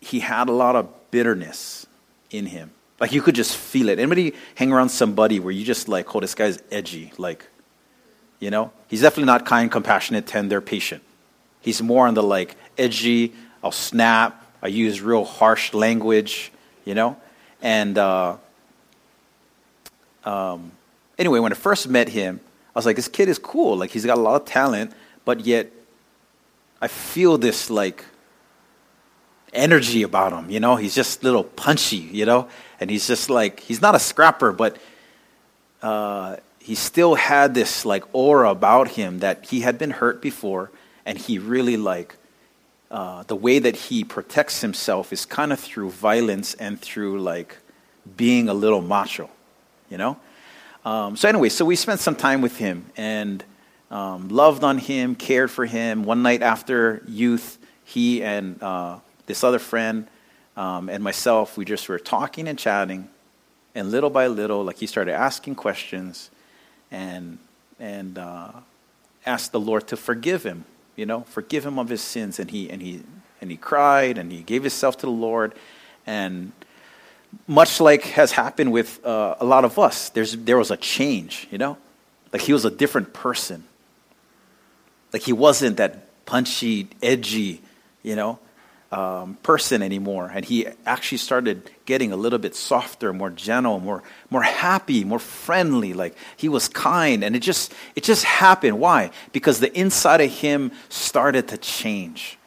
he 0.00 0.20
had 0.20 0.48
a 0.48 0.52
lot 0.52 0.76
of 0.76 0.88
bitterness 1.10 1.88
in 2.30 2.46
him. 2.46 2.70
Like 3.00 3.10
you 3.10 3.20
could 3.20 3.34
just 3.34 3.56
feel 3.56 3.88
it. 3.88 3.98
Anybody 3.98 4.32
hang 4.54 4.70
around 4.72 4.90
somebody 4.90 5.40
where 5.40 5.50
you 5.50 5.64
just 5.64 5.88
like, 5.88 6.14
oh, 6.14 6.20
this 6.20 6.36
guy's 6.36 6.62
edgy. 6.70 7.12
Like, 7.18 7.48
you 8.38 8.52
know, 8.52 8.70
he's 8.86 9.00
definitely 9.00 9.24
not 9.24 9.44
kind, 9.44 9.72
compassionate, 9.72 10.28
tender, 10.28 10.60
patient. 10.60 11.02
He's 11.64 11.82
more 11.82 12.06
on 12.06 12.14
the 12.14 12.22
like 12.22 12.56
edgy. 12.76 13.32
I'll 13.62 13.72
snap. 13.72 14.44
I 14.62 14.68
use 14.68 15.00
real 15.00 15.24
harsh 15.24 15.72
language. 15.72 16.52
You 16.84 16.94
know, 16.94 17.16
and 17.62 17.96
uh, 17.96 18.36
um, 20.24 20.72
anyway, 21.18 21.38
when 21.38 21.52
I 21.52 21.56
first 21.56 21.88
met 21.88 22.10
him, 22.10 22.40
I 22.74 22.78
was 22.78 22.84
like, 22.84 22.96
this 22.96 23.08
kid 23.08 23.30
is 23.30 23.38
cool. 23.38 23.76
Like 23.76 23.90
he's 23.90 24.04
got 24.04 24.18
a 24.18 24.20
lot 24.20 24.42
of 24.42 24.46
talent, 24.46 24.92
but 25.24 25.40
yet 25.40 25.72
I 26.82 26.88
feel 26.88 27.38
this 27.38 27.70
like 27.70 28.04
energy 29.54 30.02
about 30.02 30.32
him. 30.32 30.50
You 30.50 30.60
know, 30.60 30.76
he's 30.76 30.94
just 30.94 31.24
little 31.24 31.44
punchy. 31.44 31.96
You 31.96 32.26
know, 32.26 32.48
and 32.78 32.90
he's 32.90 33.06
just 33.06 33.30
like 33.30 33.60
he's 33.60 33.80
not 33.80 33.94
a 33.94 33.98
scrapper, 33.98 34.52
but 34.52 34.76
uh, 35.80 36.36
he 36.58 36.74
still 36.74 37.14
had 37.14 37.54
this 37.54 37.84
like 37.84 38.04
aura 38.14 38.50
about 38.50 38.88
him 38.88 39.20
that 39.20 39.46
he 39.46 39.60
had 39.60 39.78
been 39.78 39.90
hurt 39.90 40.22
before, 40.22 40.70
and 41.06 41.18
he 41.18 41.38
really 41.38 41.76
like 41.76 42.16
uh, 42.90 43.24
the 43.24 43.36
way 43.36 43.58
that 43.58 43.74
he 43.74 44.04
protects 44.04 44.60
himself 44.60 45.12
is 45.12 45.26
kind 45.26 45.52
of 45.52 45.58
through 45.58 45.90
violence 45.90 46.54
and 46.54 46.80
through 46.80 47.20
like 47.20 47.56
being 48.16 48.48
a 48.48 48.54
little 48.54 48.82
macho, 48.82 49.28
you 49.90 49.98
know. 49.98 50.16
Um, 50.84 51.16
so 51.16 51.28
anyway, 51.28 51.48
so 51.48 51.64
we 51.64 51.76
spent 51.76 52.00
some 52.00 52.14
time 52.14 52.42
with 52.42 52.58
him 52.58 52.84
and 52.96 53.42
um, 53.90 54.28
loved 54.28 54.62
on 54.62 54.78
him, 54.78 55.14
cared 55.14 55.50
for 55.50 55.66
him. 55.66 56.04
One 56.04 56.22
night 56.22 56.42
after 56.42 57.02
youth, 57.08 57.58
he 57.84 58.22
and 58.22 58.62
uh, 58.62 58.98
this 59.26 59.42
other 59.42 59.58
friend 59.58 60.06
um, 60.56 60.88
and 60.88 61.02
myself, 61.02 61.56
we 61.56 61.64
just 61.64 61.88
were 61.88 61.98
talking 61.98 62.46
and 62.48 62.58
chatting, 62.58 63.08
and 63.74 63.90
little 63.90 64.10
by 64.10 64.26
little, 64.28 64.62
like 64.62 64.78
he 64.78 64.86
started 64.86 65.14
asking 65.14 65.56
questions, 65.56 66.30
and 66.90 67.38
and 67.80 68.18
uh, 68.18 68.52
asked 69.26 69.52
the 69.52 69.60
Lord 69.60 69.88
to 69.88 69.96
forgive 69.96 70.44
him, 70.44 70.64
you 70.96 71.06
know, 71.06 71.20
forgive 71.22 71.64
him 71.66 71.78
of 71.78 71.88
his 71.88 72.00
sins, 72.00 72.38
and 72.38 72.50
he 72.50 72.70
and 72.70 72.82
he 72.82 73.02
and 73.40 73.50
he 73.50 73.56
cried 73.56 74.18
and 74.18 74.32
he 74.32 74.42
gave 74.42 74.62
himself 74.62 74.96
to 74.98 75.06
the 75.06 75.12
Lord, 75.12 75.54
and 76.06 76.52
much 77.46 77.80
like 77.80 78.02
has 78.02 78.32
happened 78.32 78.72
with 78.72 79.04
uh, 79.04 79.36
a 79.40 79.44
lot 79.44 79.64
of 79.64 79.78
us, 79.78 80.10
there's 80.10 80.36
there 80.36 80.58
was 80.58 80.70
a 80.70 80.76
change, 80.76 81.48
you 81.50 81.58
know, 81.58 81.76
like 82.32 82.42
he 82.42 82.52
was 82.52 82.64
a 82.64 82.70
different 82.70 83.12
person, 83.12 83.64
like 85.12 85.22
he 85.22 85.32
wasn't 85.32 85.76
that 85.76 86.24
punchy, 86.26 86.88
edgy, 87.02 87.60
you 88.02 88.16
know, 88.16 88.38
um, 88.94 89.34
person 89.42 89.82
anymore. 89.82 90.30
And 90.32 90.44
he 90.44 90.68
actually 90.86 91.18
started 91.18 91.68
getting 91.84 92.12
a 92.12 92.16
little 92.16 92.38
bit 92.38 92.54
softer, 92.54 93.12
more 93.12 93.30
gentle, 93.30 93.80
more, 93.80 94.04
more 94.30 94.44
happy, 94.44 95.02
more 95.02 95.18
friendly. 95.18 95.92
Like 95.92 96.16
he 96.36 96.48
was 96.48 96.68
kind. 96.68 97.24
And 97.24 97.34
it 97.34 97.40
just, 97.40 97.74
it 97.96 98.04
just 98.04 98.24
happened. 98.24 98.78
Why? 98.78 99.10
Because 99.32 99.58
the 99.58 99.76
inside 99.76 100.20
of 100.20 100.30
him 100.30 100.70
started 100.88 101.48
to 101.48 101.58
change. 101.58 102.38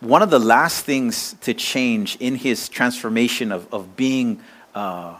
One 0.00 0.20
of 0.20 0.28
the 0.28 0.38
last 0.38 0.84
things 0.84 1.34
to 1.40 1.54
change 1.54 2.16
in 2.20 2.34
his 2.34 2.68
transformation 2.68 3.50
of, 3.50 3.72
of 3.72 3.96
being, 3.96 4.42
uh, 4.74 5.16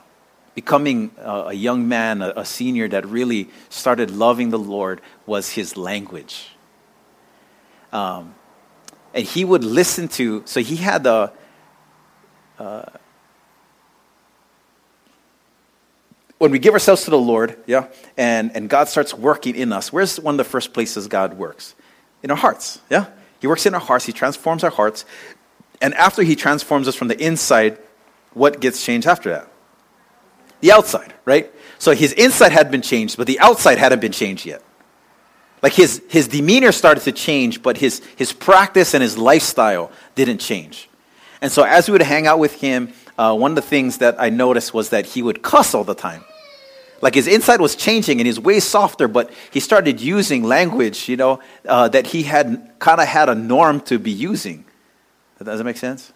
becoming 0.54 1.12
a, 1.16 1.46
a, 1.48 1.54
young 1.54 1.88
man, 1.88 2.20
a, 2.20 2.34
a 2.36 2.44
senior 2.44 2.88
that 2.88 3.06
really 3.06 3.48
started 3.70 4.10
loving 4.10 4.50
the 4.50 4.58
Lord 4.58 5.00
was 5.24 5.48
his 5.48 5.78
language. 5.78 6.50
Um, 7.90 8.34
and 9.16 9.24
he 9.24 9.46
would 9.46 9.64
listen 9.64 10.08
to, 10.08 10.42
so 10.44 10.60
he 10.60 10.76
had 10.76 11.04
the, 11.04 11.32
uh, 12.58 12.84
when 16.36 16.50
we 16.50 16.58
give 16.58 16.74
ourselves 16.74 17.04
to 17.04 17.10
the 17.10 17.18
Lord, 17.18 17.56
yeah, 17.66 17.88
and, 18.18 18.54
and 18.54 18.68
God 18.68 18.88
starts 18.88 19.14
working 19.14 19.56
in 19.56 19.72
us, 19.72 19.90
where's 19.90 20.20
one 20.20 20.34
of 20.34 20.36
the 20.36 20.44
first 20.44 20.74
places 20.74 21.08
God 21.08 21.38
works? 21.38 21.74
In 22.22 22.30
our 22.30 22.36
hearts, 22.36 22.80
yeah? 22.90 23.06
He 23.40 23.46
works 23.46 23.64
in 23.64 23.74
our 23.74 23.80
hearts, 23.80 24.04
He 24.04 24.12
transforms 24.12 24.62
our 24.62 24.70
hearts. 24.70 25.06
And 25.80 25.94
after 25.94 26.22
He 26.22 26.36
transforms 26.36 26.86
us 26.86 26.94
from 26.94 27.08
the 27.08 27.18
inside, 27.18 27.78
what 28.34 28.60
gets 28.60 28.84
changed 28.84 29.06
after 29.06 29.30
that? 29.30 29.48
The 30.60 30.72
outside, 30.72 31.14
right? 31.24 31.50
So 31.78 31.92
His 31.92 32.12
inside 32.12 32.52
had 32.52 32.70
been 32.70 32.82
changed, 32.82 33.16
but 33.16 33.26
the 33.26 33.40
outside 33.40 33.78
hadn't 33.78 34.00
been 34.00 34.12
changed 34.12 34.44
yet. 34.44 34.62
Like 35.62 35.72
his, 35.72 36.02
his 36.08 36.28
demeanor 36.28 36.72
started 36.72 37.02
to 37.04 37.12
change, 37.12 37.62
but 37.62 37.78
his, 37.78 38.02
his 38.16 38.32
practice 38.32 38.94
and 38.94 39.02
his 39.02 39.16
lifestyle 39.16 39.90
didn't 40.14 40.38
change. 40.38 40.88
And 41.40 41.50
so 41.50 41.62
as 41.62 41.88
we 41.88 41.92
would 41.92 42.02
hang 42.02 42.26
out 42.26 42.38
with 42.38 42.54
him, 42.54 42.92
uh, 43.18 43.34
one 43.34 43.52
of 43.52 43.56
the 43.56 43.62
things 43.62 43.98
that 43.98 44.20
I 44.20 44.28
noticed 44.28 44.74
was 44.74 44.90
that 44.90 45.06
he 45.06 45.22
would 45.22 45.42
cuss 45.42 45.74
all 45.74 45.84
the 45.84 45.94
time. 45.94 46.24
Like 47.02 47.14
his 47.14 47.26
inside 47.26 47.60
was 47.60 47.76
changing 47.76 48.20
and 48.20 48.26
he's 48.26 48.40
way 48.40 48.60
softer, 48.60 49.08
but 49.08 49.30
he 49.50 49.60
started 49.60 50.00
using 50.00 50.44
language, 50.44 51.08
you 51.08 51.16
know, 51.16 51.40
uh, 51.66 51.88
that 51.88 52.08
he 52.08 52.22
had 52.22 52.72
kind 52.78 53.00
of 53.00 53.06
had 53.06 53.28
a 53.28 53.34
norm 53.34 53.80
to 53.82 53.98
be 53.98 54.10
using. 54.10 54.64
Does 55.38 55.58
that 55.58 55.64
make 55.64 55.76
sense? 55.76 56.12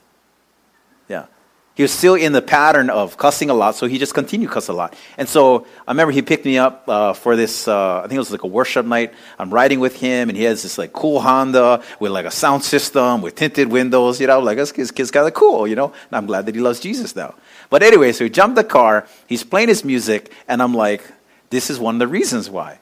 He 1.80 1.82
was 1.82 1.92
still 1.92 2.14
in 2.14 2.34
the 2.34 2.42
pattern 2.42 2.90
of 2.90 3.16
cussing 3.16 3.49
a 3.49 3.54
lot, 3.54 3.75
so 3.75 3.87
he 3.87 3.96
just 3.96 4.12
continued 4.12 4.50
cuss 4.50 4.68
a 4.68 4.72
lot. 4.75 4.94
And 5.16 5.26
so 5.26 5.66
I 5.88 5.92
remember 5.92 6.12
he 6.12 6.20
picked 6.20 6.44
me 6.44 6.58
up 6.58 6.87
uh, 6.87 7.14
for 7.14 7.37
this, 7.37 7.66
uh, 7.66 8.00
I 8.00 8.02
think 8.02 8.16
it 8.16 8.18
was 8.18 8.30
like 8.30 8.42
a 8.42 8.49
worship 8.49 8.84
night. 8.84 9.14
I'm 9.38 9.49
riding 9.49 9.80
with 9.80 9.96
him, 9.96 10.28
and 10.28 10.37
he 10.37 10.44
has 10.44 10.62
this 10.62 10.76
like 10.76 10.92
cool 10.92 11.22
Honda 11.22 11.82
with 11.99 12.12
like 12.12 12.26
a 12.26 12.30
sound 12.30 12.64
system 12.64 13.22
with 13.22 13.34
tinted 13.34 13.68
windows, 13.68 14.20
you 14.20 14.26
know, 14.26 14.40
like 14.40 14.58
this 14.58 14.72
kid's 14.72 15.10
kind 15.10 15.26
of 15.26 15.32
cool, 15.32 15.66
you 15.66 15.75
know. 15.75 15.87
And 15.87 16.12
I'm 16.12 16.26
glad 16.26 16.44
that 16.44 16.54
he 16.54 16.60
loves 16.60 16.80
Jesus 16.80 17.16
now. 17.16 17.34
But 17.70 17.82
anyway, 17.82 18.12
so 18.12 18.25
he 18.25 18.28
jumped 18.28 18.56
the 18.56 18.64
car, 18.64 19.06
he's 19.26 19.42
playing 19.42 19.68
his 19.68 19.82
music, 19.82 20.30
and 20.49 20.62
I'm 20.62 20.75
like, 20.75 21.02
this 21.49 21.70
is 21.70 21.78
one 21.78 21.94
of 21.94 21.99
the 21.99 22.08
reasons 22.08 22.50
why. 22.50 22.78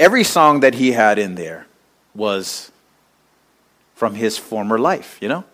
Every 0.00 0.24
song 0.24 0.58
that 0.62 0.74
he 0.74 0.90
had 0.90 1.16
in 1.16 1.36
there 1.36 1.68
was 2.12 2.72
from 3.94 4.16
his 4.16 4.36
former 4.36 4.80
life, 4.80 5.18
you 5.20 5.28
know? 5.28 5.44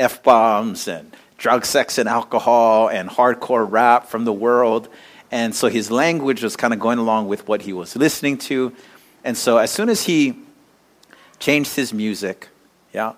F 0.00 0.22
bombs 0.22 0.88
and 0.88 1.14
drug, 1.36 1.64
sex, 1.64 1.98
and 1.98 2.08
alcohol 2.08 2.88
and 2.88 3.08
hardcore 3.08 3.70
rap 3.70 4.06
from 4.08 4.24
the 4.24 4.32
world. 4.32 4.88
And 5.30 5.54
so 5.54 5.68
his 5.68 5.90
language 5.90 6.42
was 6.42 6.56
kind 6.56 6.72
of 6.72 6.80
going 6.80 6.98
along 6.98 7.28
with 7.28 7.46
what 7.46 7.62
he 7.62 7.72
was 7.72 7.94
listening 7.94 8.38
to. 8.38 8.72
And 9.22 9.36
so 9.36 9.58
as 9.58 9.70
soon 9.70 9.88
as 9.88 10.04
he 10.04 10.34
changed 11.38 11.76
his 11.76 11.92
music, 11.92 12.48
yeah, 12.92 13.12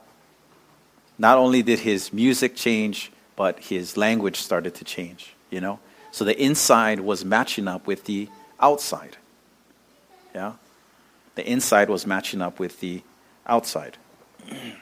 not 1.19 1.39
only 1.39 1.63
did 1.63 1.81
his 1.81 2.13
music 2.13 2.57
change, 2.57 3.13
but 3.37 3.59
his 3.61 3.97
language 3.97 4.37
started 4.37 4.75
to 4.75 4.85
change, 4.85 5.35
you 5.51 5.61
know? 5.61 5.79
So 6.11 6.25
the 6.25 6.39
inside 6.41 7.01
was 7.01 7.25
matching 7.25 7.69
up 7.69 7.87
with 7.87 8.05
the 8.05 8.29
outside. 8.61 9.17
Yeah? 10.35 10.55
The 11.37 11.49
inside 11.49 11.89
was 11.89 12.07
matching 12.07 12.43
up 12.43 12.59
with 12.59 12.81
the 12.81 13.03
outside. 13.47 13.97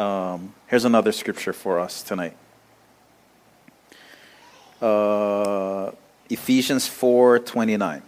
Um, 0.00 0.54
here's 0.68 0.86
another 0.86 1.12
scripture 1.12 1.52
for 1.52 1.78
us 1.78 2.02
tonight. 2.02 2.34
Uh, 4.80 5.90
Ephesians 6.30 6.88
4:29. 6.88 8.00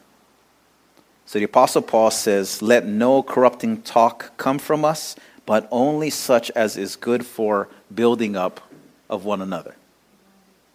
So 1.26 1.38
the 1.38 1.44
apostle 1.44 1.82
Paul 1.82 2.10
says, 2.10 2.62
"Let 2.62 2.86
no 2.86 3.22
corrupting 3.22 3.82
talk 3.82 4.34
come 4.38 4.58
from 4.58 4.86
us, 4.86 5.16
but 5.44 5.68
only 5.70 6.08
such 6.08 6.50
as 6.52 6.78
is 6.78 6.96
good 6.96 7.26
for 7.26 7.68
building 7.94 8.36
up 8.36 8.62
of 9.10 9.26
one 9.26 9.42
another." 9.42 9.74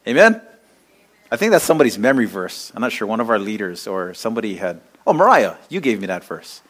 Amen. 0.07 0.39
I 1.31 1.35
think 1.35 1.51
that's 1.51 1.65
somebody's 1.65 1.97
memory 1.97 2.27
verse. 2.27 2.71
I'm 2.75 2.81
not 2.81 2.91
sure. 2.91 3.07
One 3.07 3.21
of 3.21 3.31
our 3.31 3.39
leaders 3.39 3.87
or 3.87 4.13
somebody 4.13 4.57
had. 4.57 4.81
Oh, 5.07 5.13
Mariah, 5.13 5.55
you 5.67 5.81
gave 5.81 5.99
me 5.99 6.05
that 6.05 6.23
verse. 6.23 6.61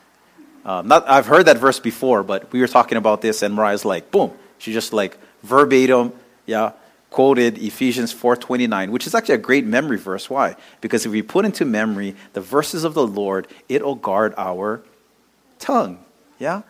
Um, 0.67 0.87
not, 0.89 1.09
I've 1.09 1.25
heard 1.25 1.45
that 1.45 1.57
verse 1.57 1.79
before, 1.79 2.23
but 2.23 2.51
we 2.51 2.59
were 2.59 2.67
talking 2.67 2.97
about 2.97 3.21
this, 3.21 3.41
and 3.41 3.55
Mariah's 3.55 3.85
like, 3.85 4.11
boom. 4.11 4.33
She 4.59 4.73
just 4.73 4.91
like 4.91 5.17
verbatim, 5.43 6.11
yeah, 6.45 6.73
quoted 7.09 7.57
Ephesians 7.57 8.13
4:29, 8.13 8.89
which 8.89 9.07
is 9.07 9.15
actually 9.15 9.35
a 9.35 9.39
great 9.39 9.65
memory 9.65 9.97
verse. 9.97 10.29
Why? 10.29 10.55
Because 10.81 11.05
if 11.05 11.11
we 11.11 11.21
put 11.21 11.45
into 11.45 11.63
memory 11.63 12.15
the 12.33 12.41
verses 12.41 12.83
of 12.83 12.93
the 12.93 13.07
Lord, 13.07 13.47
it'll 13.69 13.95
guard 13.95 14.33
our 14.37 14.81
tongue. 15.57 16.03
Yeah? 16.37 16.63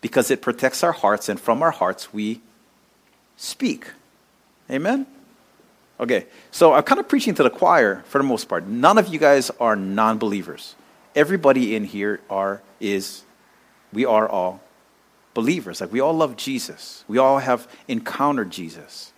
Because 0.00 0.30
it 0.30 0.40
protects 0.40 0.82
our 0.84 0.92
hearts, 0.92 1.28
and 1.28 1.40
from 1.40 1.62
our 1.62 1.72
hearts 1.72 2.12
we 2.12 2.40
speak. 3.36 3.86
Amen? 4.70 5.06
Okay, 5.98 6.26
so 6.50 6.72
I'm 6.72 6.82
kind 6.82 7.00
of 7.00 7.08
preaching 7.08 7.34
to 7.34 7.42
the 7.42 7.50
choir 7.50 8.02
for 8.06 8.18
the 8.18 8.24
most 8.24 8.48
part. 8.48 8.66
None 8.66 8.98
of 8.98 9.08
you 9.08 9.18
guys 9.18 9.50
are 9.60 9.76
non 9.76 10.18
believers. 10.18 10.74
Everybody 11.14 11.76
in 11.76 11.84
here 11.84 12.20
are, 12.30 12.62
is, 12.80 13.22
we 13.92 14.04
are 14.04 14.28
all 14.28 14.60
believers. 15.34 15.80
Like 15.80 15.92
we 15.92 16.00
all 16.00 16.14
love 16.14 16.36
Jesus, 16.36 17.04
we 17.08 17.18
all 17.18 17.38
have 17.38 17.68
encountered 17.88 18.50
Jesus. 18.50 19.12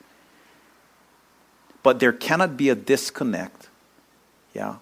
But 1.83 2.01
there 2.01 2.13
cannot 2.13 2.57
be 2.57 2.71
a 2.71 2.75
disconnect, 2.75 3.69
yeah, 4.55 4.77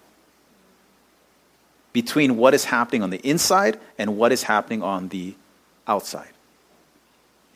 between 1.92 2.37
what 2.37 2.54
is 2.54 2.64
happening 2.64 3.02
on 3.02 3.11
the 3.11 3.18
inside 3.18 3.78
and 3.99 4.16
what 4.16 4.32
is 4.32 4.44
happening 4.44 4.82
on 4.82 5.08
the 5.08 5.34
outside. 5.87 6.30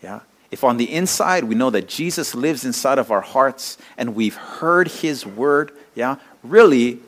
Yeah? 0.02 0.20
If 0.50 0.62
on 0.62 0.76
the 0.76 0.92
inside 0.92 1.44
we 1.44 1.54
know 1.54 1.70
that 1.70 1.88
Jesus 1.88 2.34
lives 2.34 2.64
inside 2.64 2.98
of 2.98 3.10
our 3.10 3.20
hearts 3.20 3.78
and 3.96 4.14
we've 4.14 4.36
heard 4.36 4.88
his 4.88 5.26
word, 5.26 5.72
yeah, 5.94 6.16
really 6.42 7.00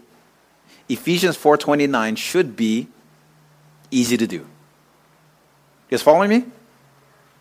Ephesians 0.89 1.37
4:29 1.37 2.17
should 2.17 2.57
be 2.57 2.89
easy 3.91 4.17
to 4.17 4.27
do. 4.27 4.47
You 5.89 5.97
guys 5.97 6.03
following 6.03 6.29
me? 6.29 6.45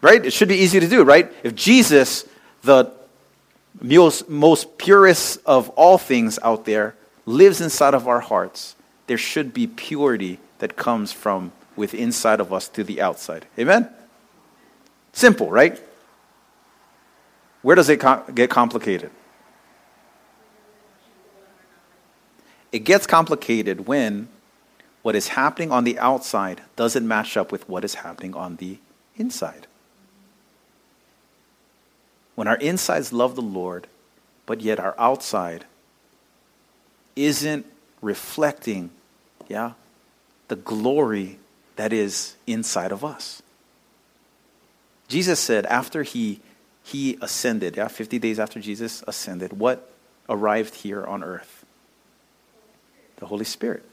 Right? 0.01 0.25
It 0.25 0.32
should 0.32 0.48
be 0.48 0.56
easy 0.56 0.80
to 0.80 0.88
do, 0.88 1.04
right? 1.04 1.32
If 1.44 1.54
Jesus, 1.54 2.25
the 2.62 2.92
most, 3.82 4.30
most 4.30 4.77
purest 4.77 5.39
of 5.46 5.70
all 5.70 5.98
things 5.98 6.39
out 6.42 6.66
there, 6.66 6.96
lives 7.25 7.60
inside 7.60 7.94
of 7.94 8.08
our 8.08 8.22
hearts, 8.22 8.75
there 9.08 9.18
should 9.18 9.54
be 9.54 9.68
purity 9.68 10.39
that 10.60 10.77
comes 10.77 11.12
from 11.12 11.51
within 11.75 12.00
inside 12.00 12.39
of 12.39 12.54
us 12.54 12.70
to 12.70 12.84
the 12.84 13.01
outside. 13.01 13.46
Amen? 13.60 13.89
Simple, 15.12 15.50
right? 15.50 15.82
Where 17.62 17.75
does 17.75 17.89
it 17.89 18.01
get 18.34 18.50
complicated? 18.50 19.12
It 22.72 22.80
gets 22.80 23.08
complicated 23.08 23.88
when 23.88 24.30
what 25.08 25.16
is 25.16 25.30
happening 25.30 25.72
on 25.72 25.86
the 25.86 25.98
outside 26.00 26.60
doesn't 26.76 27.08
match 27.08 27.38
up 27.38 27.50
with 27.50 27.70
what 27.70 27.86
is 27.86 27.94
happening 27.94 28.36
on 28.36 28.58
the 28.58 28.78
inside. 29.16 29.66
When 32.36 32.46
our 32.46 32.58
insides 32.58 33.14
love 33.14 33.38
the 33.38 33.42
Lord, 33.42 33.88
but 34.46 34.60
yet 34.60 34.82
our 34.82 34.94
outside 35.00 35.64
isn't 37.16 37.66
reflecting, 38.02 38.90
yeah, 39.48 39.72
the 40.50 40.58
glory 40.58 41.40
that 41.78 41.94
is 41.94 42.36
inside 42.46 42.92
of 42.92 43.06
us. 43.06 43.42
Jesus 45.08 45.40
said 45.40 45.66
after 45.68 46.04
he 46.04 46.42
he 46.84 47.18
ascended, 47.22 47.78
yeah, 47.78 47.88
50 47.88 48.20
days 48.20 48.40
after 48.40 48.60
Jesus 48.60 49.06
ascended, 49.08 49.54
what 49.54 49.90
arrived 50.28 50.76
here 50.76 51.06
on 51.06 51.24
earth? 51.24 51.64
The 53.20 53.28
Holy 53.28 53.46
Spirit. 53.46 53.86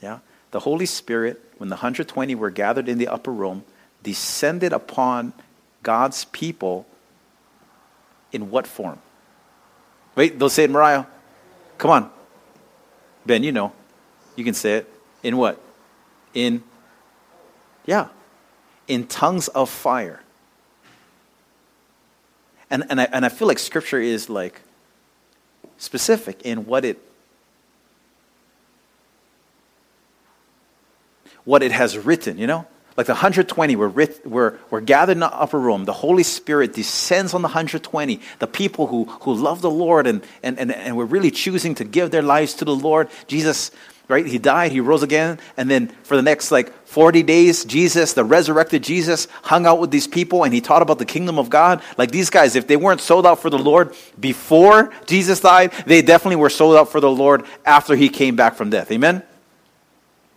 Yeah? 0.00 0.20
The 0.50 0.60
Holy 0.60 0.86
Spirit, 0.86 1.40
when 1.58 1.68
the 1.68 1.76
120 1.76 2.34
were 2.34 2.50
gathered 2.50 2.88
in 2.88 2.98
the 2.98 3.08
upper 3.08 3.32
room, 3.32 3.64
descended 4.02 4.72
upon 4.72 5.32
God's 5.82 6.24
people 6.26 6.86
in 8.32 8.50
what 8.50 8.66
form? 8.66 8.98
Wait, 10.14 10.38
they'll 10.38 10.48
say 10.48 10.64
it, 10.64 10.70
Mariah. 10.70 11.04
Come 11.78 11.90
on. 11.90 12.10
Ben, 13.26 13.42
you 13.42 13.52
know. 13.52 13.72
You 14.36 14.44
can 14.44 14.54
say 14.54 14.74
it. 14.74 14.92
In 15.22 15.36
what? 15.36 15.60
In, 16.34 16.62
yeah, 17.84 18.08
in 18.88 19.06
tongues 19.06 19.48
of 19.48 19.68
fire. 19.68 20.22
And, 22.70 22.84
and, 22.88 23.00
I, 23.00 23.04
and 23.12 23.24
I 23.24 23.28
feel 23.28 23.48
like 23.48 23.58
Scripture 23.58 24.00
is 24.00 24.30
like 24.30 24.60
specific 25.78 26.42
in 26.42 26.66
what 26.66 26.84
it 26.84 26.98
what 31.44 31.62
it 31.62 31.72
has 31.72 31.98
written, 31.98 32.38
you 32.38 32.46
know? 32.46 32.66
Like 32.96 33.06
the 33.06 33.14
120 33.14 33.76
were, 33.76 33.88
writ, 33.88 34.26
were, 34.26 34.58
were 34.68 34.80
gathered 34.80 35.12
in 35.12 35.20
the 35.20 35.32
upper 35.32 35.58
room. 35.58 35.84
The 35.84 35.92
Holy 35.92 36.22
Spirit 36.22 36.74
descends 36.74 37.32
on 37.34 37.40
the 37.40 37.48
120, 37.48 38.20
the 38.40 38.46
people 38.46 38.88
who, 38.88 39.04
who 39.04 39.32
love 39.32 39.62
the 39.62 39.70
Lord 39.70 40.06
and, 40.06 40.22
and, 40.42 40.58
and, 40.58 40.72
and 40.72 40.96
were 40.96 41.06
really 41.06 41.30
choosing 41.30 41.74
to 41.76 41.84
give 41.84 42.10
their 42.10 42.22
lives 42.22 42.54
to 42.54 42.64
the 42.64 42.74
Lord. 42.74 43.08
Jesus 43.26 43.70
right? 44.10 44.26
He 44.26 44.38
died, 44.38 44.72
he 44.72 44.80
rose 44.80 45.04
again, 45.04 45.38
and 45.56 45.70
then 45.70 45.86
for 46.02 46.16
the 46.16 46.22
next 46.22 46.50
like 46.50 46.76
40 46.88 47.22
days, 47.22 47.64
Jesus, 47.64 48.12
the 48.12 48.24
resurrected 48.24 48.82
Jesus, 48.82 49.28
hung 49.42 49.66
out 49.66 49.78
with 49.78 49.92
these 49.92 50.08
people 50.08 50.42
and 50.42 50.52
he 50.52 50.60
taught 50.60 50.82
about 50.82 50.98
the 50.98 51.04
kingdom 51.04 51.38
of 51.38 51.48
God. 51.48 51.80
Like 51.96 52.10
these 52.10 52.28
guys, 52.28 52.56
if 52.56 52.66
they 52.66 52.76
weren't 52.76 53.00
sold 53.00 53.24
out 53.24 53.40
for 53.40 53.50
the 53.50 53.58
Lord 53.58 53.94
before 54.18 54.92
Jesus 55.06 55.38
died, 55.38 55.70
they 55.86 56.02
definitely 56.02 56.36
were 56.36 56.50
sold 56.50 56.74
out 56.74 56.90
for 56.90 57.00
the 57.00 57.10
Lord 57.10 57.44
after 57.64 57.94
he 57.94 58.08
came 58.08 58.34
back 58.34 58.56
from 58.56 58.68
death. 58.68 58.90
Amen? 58.90 59.22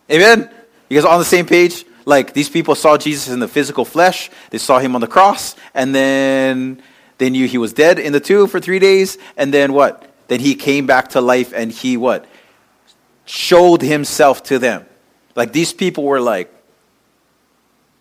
Amen? 0.10 0.52
You 0.94 1.02
guys 1.02 1.10
on 1.10 1.18
the 1.18 1.26
same 1.26 1.48
page? 1.48 1.86
Like 2.06 2.34
these 2.34 2.50
people 2.50 2.76
saw 2.76 2.98
Jesus 2.98 3.34
in 3.34 3.40
the 3.40 3.48
physical 3.48 3.84
flesh, 3.84 4.30
they 4.52 4.60
saw 4.60 4.78
him 4.78 4.94
on 4.94 5.02
the 5.02 5.08
cross, 5.08 5.56
and 5.74 5.96
then 5.96 6.84
they 7.18 7.32
knew 7.32 7.48
he 7.48 7.58
was 7.58 7.74
dead 7.74 7.98
in 7.98 8.14
the 8.14 8.20
tomb 8.20 8.48
for 8.48 8.60
three 8.60 8.78
days, 8.78 9.18
and 9.36 9.52
then 9.52 9.74
what? 9.74 10.08
Then 10.28 10.40
he 10.40 10.54
came 10.54 10.86
back 10.86 11.10
to 11.10 11.22
life 11.22 11.52
and 11.52 11.72
he 11.72 11.98
what? 11.98 12.28
showed 13.26 13.82
himself 13.82 14.44
to 14.44 14.60
them. 14.60 14.86
Like 15.36 15.52
these 15.52 15.74
people 15.74 16.04
were 16.04 16.22
like, 16.22 16.54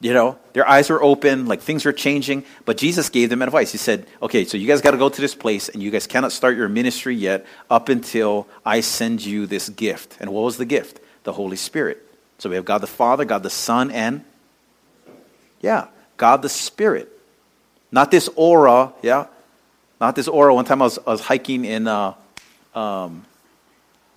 you 0.02 0.12
know, 0.12 0.38
their 0.52 0.68
eyes 0.68 0.90
were 0.90 1.02
open, 1.02 1.46
like 1.46 1.62
things 1.62 1.87
were 1.87 1.94
changing. 1.94 2.44
But 2.66 2.76
Jesus 2.76 3.09
gave 3.09 3.31
them 3.31 3.40
advice. 3.40 3.72
He 3.72 3.78
said, 3.78 4.07
okay, 4.20 4.44
so 4.44 4.59
you 4.59 4.66
guys 4.66 4.83
got 4.83 4.90
to 4.90 4.98
go 4.98 5.09
to 5.09 5.20
this 5.22 5.35
place, 5.35 5.70
and 5.70 5.83
you 5.83 5.90
guys 5.90 6.07
cannot 6.07 6.33
start 6.33 6.59
your 6.59 6.68
ministry 6.68 7.14
yet 7.14 7.46
up 7.70 7.88
until 7.88 8.48
I 8.66 8.81
send 8.81 9.24
you 9.24 9.46
this 9.46 9.70
gift. 9.70 10.18
And 10.20 10.31
what 10.31 10.42
was 10.42 10.59
the 10.59 10.66
gift? 10.66 11.00
The 11.22 11.33
Holy 11.33 11.57
Spirit. 11.57 12.12
So 12.42 12.50
we 12.50 12.57
have 12.57 12.64
God 12.64 12.78
the 12.78 12.88
Father, 12.88 13.24
God 13.24 13.44
the 13.44 13.50
Son, 13.50 13.92
and, 13.92 14.24
yeah, 15.61 15.87
God 16.16 16.42
the 16.42 16.48
Spirit. 16.48 17.09
Not 17.92 18.11
this 18.11 18.28
aura, 18.35 18.92
yeah? 19.00 19.26
Not 20.00 20.16
this 20.16 20.26
aura. 20.26 20.52
One 20.52 20.64
time 20.64 20.83
I 20.83 20.87
was, 20.87 20.98
I 21.07 21.11
was 21.11 21.20
hiking 21.20 21.64
in 21.64 21.87
uh, 21.87 22.14
um, 22.74 23.24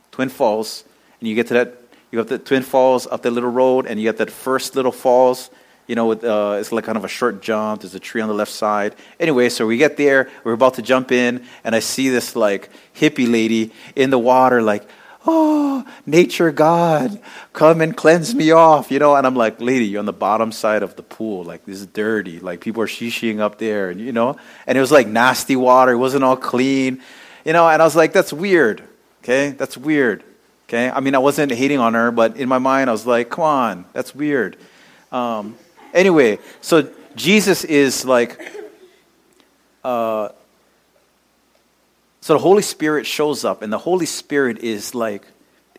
Twin 0.10 0.30
Falls, 0.30 0.84
and 1.20 1.30
you 1.30 1.36
get 1.36 1.46
to 1.50 1.54
that, 1.54 1.78
you 2.12 2.18
have 2.18 2.28
the 2.28 2.40
Twin 2.40 2.64
Falls 2.64 3.06
up 3.06 3.22
that 3.22 3.30
little 3.30 3.52
road, 3.52 3.86
and 3.86 4.00
you 4.00 4.08
get 4.08 4.18
that 4.18 4.32
first 4.32 4.76
little 4.76 4.92
falls. 4.92 5.52
You 5.86 5.94
know, 5.94 6.14
uh, 6.14 6.58
it's 6.60 6.72
like 6.72 6.84
kind 6.84 6.98
of 6.98 7.06
a 7.06 7.08
short 7.08 7.44
jump. 7.44 7.82
There's 7.82 7.94
a 7.94 8.00
tree 8.00 8.22
on 8.22 8.28
the 8.28 8.34
left 8.34 8.52
side. 8.52 8.96
Anyway, 9.20 9.50
so 9.50 9.68
we 9.68 9.78
get 9.78 9.98
there. 9.98 10.32
We're 10.44 10.54
about 10.54 10.74
to 10.76 10.82
jump 10.82 11.12
in, 11.12 11.46
and 11.64 11.76
I 11.76 11.80
see 11.80 12.10
this 12.10 12.36
like 12.36 12.72
hippie 12.96 13.32
lady 13.32 13.72
in 13.96 14.10
the 14.10 14.18
water, 14.18 14.64
like, 14.64 14.82
oh, 15.26 15.86
nature 16.06 16.52
God, 16.52 17.20
come 17.54 17.82
and 17.82 17.96
cleanse 17.96 18.34
me 18.36 18.52
off, 18.52 18.92
you 18.92 19.00
know. 19.00 19.16
And 19.16 19.26
I'm 19.26 19.36
like, 19.36 19.60
lady, 19.60 19.86
you're 19.86 20.00
on 20.00 20.06
the 20.06 20.14
bottom 20.14 20.52
side 20.52 20.84
of 20.84 20.96
the 20.96 21.04
pool. 21.04 21.44
Like, 21.44 21.66
this 21.66 21.80
is 21.80 21.88
dirty. 21.88 22.40
Like, 22.40 22.62
people 22.62 22.82
are 22.82 22.88
shishiing 22.88 23.40
up 23.40 23.58
there, 23.58 23.90
and 23.90 24.00
you 24.00 24.12
know. 24.12 24.38
And 24.68 24.78
it 24.78 24.82
was 24.82 24.92
like 24.92 25.08
nasty 25.08 25.56
water. 25.56 25.94
It 25.94 25.98
wasn't 25.98 26.24
all 26.24 26.38
clean, 26.38 27.02
you 27.44 27.54
know. 27.54 27.68
And 27.68 27.82
I 27.82 27.86
was 27.86 27.96
like, 27.96 28.14
that's 28.14 28.34
weird. 28.34 28.84
Okay, 29.24 29.52
that's 29.52 29.76
weird. 29.76 30.24
Okay? 30.68 30.90
I 30.90 31.00
mean, 31.00 31.16
I 31.16 31.20
wasn't 31.20 31.52
hating 31.52 31.80
on 31.80 31.94
her, 31.94 32.12
but 32.12 32.38
in 32.38 32.50
my 32.50 32.58
mind, 32.58 32.90
I 32.90 32.94
was 32.94 33.06
like, 33.06 33.30
come 33.30 33.44
on, 33.44 33.86
that's 33.94 34.16
weird. 34.16 34.58
Um, 35.12 35.58
anyway, 35.94 36.40
so 36.62 36.90
Jesus 37.16 37.64
is 37.64 38.04
like, 38.04 38.42
uh, 39.84 40.30
so 42.26 42.34
the 42.34 42.40
Holy 42.40 42.64
Spirit 42.64 43.06
shows 43.06 43.46
up, 43.46 43.62
and 43.62 43.72
the 43.72 43.78
Holy 43.78 44.08
Spirit 44.08 44.64
is 44.64 44.96
like, 44.96 45.28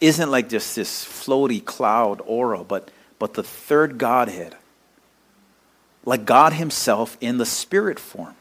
isn't 0.00 0.30
like 0.30 0.48
just 0.48 0.76
this 0.76 1.04
floaty 1.04 1.64
cloud 1.64 2.22
aura, 2.24 2.62
but, 2.62 2.88
but 3.18 3.34
the 3.34 3.42
third 3.42 3.98
Godhead. 3.98 4.54
Like 6.04 6.24
God 6.24 6.52
Himself 6.52 7.18
in 7.20 7.38
the 7.38 7.44
Spirit 7.44 7.98
form. 7.98 8.36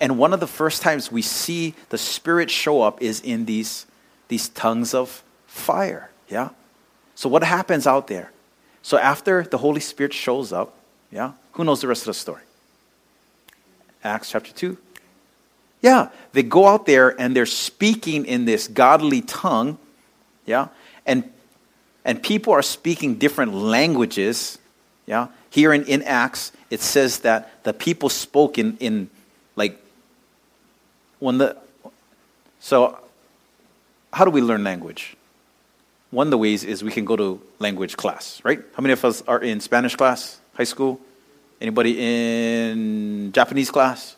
And 0.00 0.18
one 0.18 0.32
of 0.32 0.40
the 0.40 0.46
first 0.46 0.80
times 0.80 1.12
we 1.12 1.20
see 1.20 1.74
the 1.90 1.98
Spirit 1.98 2.50
show 2.50 2.80
up 2.80 3.02
is 3.02 3.20
in 3.20 3.44
these 3.44 3.84
these 4.28 4.48
tongues 4.48 4.94
of 4.94 5.22
fire. 5.46 6.10
Yeah? 6.26 6.48
So 7.14 7.28
what 7.28 7.44
happens 7.44 7.86
out 7.86 8.06
there? 8.06 8.32
So 8.80 8.96
after 8.96 9.42
the 9.42 9.58
Holy 9.58 9.80
Spirit 9.82 10.14
shows 10.14 10.54
up, 10.54 10.74
yeah, 11.12 11.32
who 11.52 11.64
knows 11.64 11.82
the 11.82 11.88
rest 11.88 12.04
of 12.04 12.06
the 12.06 12.14
story? 12.14 12.44
Acts 14.02 14.30
chapter 14.30 14.52
2. 14.52 14.78
Yeah, 15.86 16.08
they 16.32 16.42
go 16.42 16.66
out 16.66 16.84
there 16.84 17.14
and 17.16 17.36
they're 17.36 17.46
speaking 17.46 18.24
in 18.24 18.44
this 18.44 18.66
godly 18.66 19.20
tongue, 19.20 19.78
yeah, 20.44 20.66
and 21.06 21.22
and 22.04 22.20
people 22.20 22.52
are 22.52 22.62
speaking 22.62 23.14
different 23.14 23.54
languages, 23.54 24.58
yeah. 25.06 25.28
Here 25.48 25.72
in, 25.72 25.84
in 25.84 26.02
Acts, 26.02 26.50
it 26.70 26.80
says 26.80 27.20
that 27.20 27.62
the 27.62 27.72
people 27.72 28.08
spoke 28.08 28.58
in, 28.58 28.76
in 28.78 29.10
like 29.54 29.80
when 31.20 31.38
the 31.38 31.56
so 32.58 32.98
how 34.12 34.24
do 34.24 34.32
we 34.32 34.40
learn 34.40 34.64
language? 34.64 35.16
One 36.10 36.26
of 36.26 36.32
the 36.32 36.38
ways 36.38 36.64
is 36.64 36.82
we 36.82 36.90
can 36.90 37.04
go 37.04 37.14
to 37.14 37.40
language 37.60 37.96
class, 37.96 38.40
right? 38.42 38.58
How 38.74 38.82
many 38.82 38.92
of 38.92 39.04
us 39.04 39.22
are 39.28 39.38
in 39.38 39.60
Spanish 39.60 39.94
class, 39.94 40.40
high 40.56 40.64
school? 40.64 40.98
Anybody 41.60 41.94
in 42.00 43.30
Japanese 43.30 43.70
class? 43.70 44.15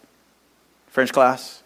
French 0.98 1.12
class? 1.12 1.62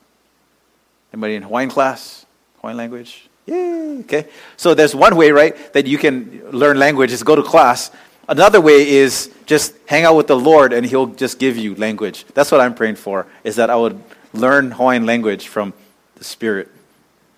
Anybody 1.10 1.36
in 1.36 1.42
Hawaiian 1.42 1.70
class? 1.70 2.26
Hawaiian 2.60 2.76
language? 2.76 3.30
Yay, 3.46 4.00
okay. 4.00 4.28
So 4.58 4.74
there's 4.74 4.94
one 4.94 5.16
way, 5.16 5.30
right, 5.30 5.72
that 5.72 5.86
you 5.86 5.96
can 5.96 6.42
learn 6.50 6.78
language 6.78 7.12
is 7.12 7.22
go 7.22 7.34
to 7.34 7.42
class. 7.42 7.90
Another 8.28 8.60
way 8.60 8.86
is 8.86 9.32
just 9.46 9.72
hang 9.86 10.04
out 10.04 10.16
with 10.16 10.26
the 10.26 10.36
Lord 10.36 10.74
and 10.74 10.84
He'll 10.84 11.06
just 11.06 11.38
give 11.38 11.56
you 11.56 11.74
language. 11.76 12.26
That's 12.34 12.52
what 12.52 12.60
I'm 12.60 12.74
praying 12.74 12.96
for, 12.96 13.26
is 13.42 13.56
that 13.56 13.70
I 13.70 13.76
would 13.76 13.98
learn 14.34 14.72
Hawaiian 14.72 15.06
language 15.06 15.48
from 15.48 15.72
the 16.16 16.24
Spirit. 16.24 16.68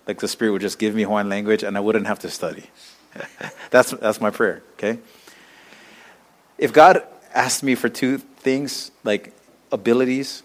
Like 0.09 0.19
the 0.19 0.27
Spirit 0.27 0.51
would 0.51 0.63
just 0.63 0.81
give 0.81 0.97
me 0.97 1.05
Hawaiian 1.05 1.29
language 1.29 1.63
and 1.63 1.77
I 1.77 1.81
wouldn't 1.81 2.09
have 2.09 2.19
to 2.27 2.29
study. 2.29 2.71
that's, 3.71 3.93
that's 3.93 4.21
my 4.21 4.31
prayer, 4.31 4.65
okay? 4.73 4.99
If 6.59 6.73
God 6.73 7.05
asked 7.33 7.63
me 7.63 7.77
for 7.77 7.89
two 7.89 8.19
things, 8.19 8.91
like 9.05 9.33
abilities, 9.71 10.43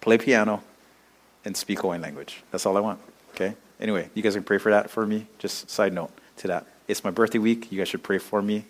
play 0.00 0.18
piano, 0.18 0.62
and 1.44 1.56
speak 1.56 1.80
Hawaiian 1.80 2.02
language, 2.02 2.42
that's 2.50 2.66
all 2.66 2.76
I 2.76 2.80
want, 2.80 3.00
okay? 3.34 3.54
Anyway, 3.80 4.10
you 4.14 4.22
guys 4.22 4.34
can 4.34 4.44
pray 4.44 4.58
for 4.58 4.70
that 4.70 4.90
for 4.90 5.06
me. 5.06 5.26
Just 5.38 5.70
side 5.70 5.92
note 5.92 6.10
to 6.38 6.48
that. 6.48 6.66
It's 6.86 7.02
my 7.02 7.10
birthday 7.10 7.38
week. 7.38 7.72
You 7.72 7.78
guys 7.78 7.88
should 7.88 8.02
pray 8.02 8.18
for 8.18 8.42
me. 8.42 8.66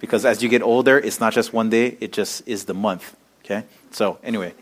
Because 0.00 0.24
as 0.24 0.42
you 0.42 0.48
get 0.48 0.62
older, 0.62 0.98
it's 0.98 1.20
not 1.20 1.32
just 1.34 1.52
one 1.52 1.68
day, 1.68 1.96
it 2.00 2.12
just 2.12 2.46
is 2.48 2.64
the 2.64 2.74
month. 2.74 3.14
Okay? 3.44 3.64
So, 3.90 4.18
anyway, 4.22 4.54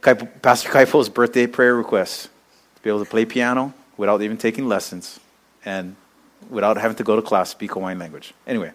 Pastor 0.00 0.70
Kaipo's 0.70 1.10
birthday 1.10 1.46
prayer 1.46 1.74
request 1.74 2.30
to 2.76 2.82
be 2.82 2.88
able 2.88 3.04
to 3.04 3.10
play 3.10 3.26
piano 3.26 3.74
without 3.98 4.22
even 4.22 4.38
taking 4.38 4.66
lessons 4.66 5.20
and 5.64 5.96
without 6.48 6.78
having 6.78 6.96
to 6.96 7.04
go 7.04 7.16
to 7.16 7.22
class, 7.22 7.50
speak 7.50 7.72
Hawaiian 7.72 7.98
language. 7.98 8.32
Anyway. 8.46 8.72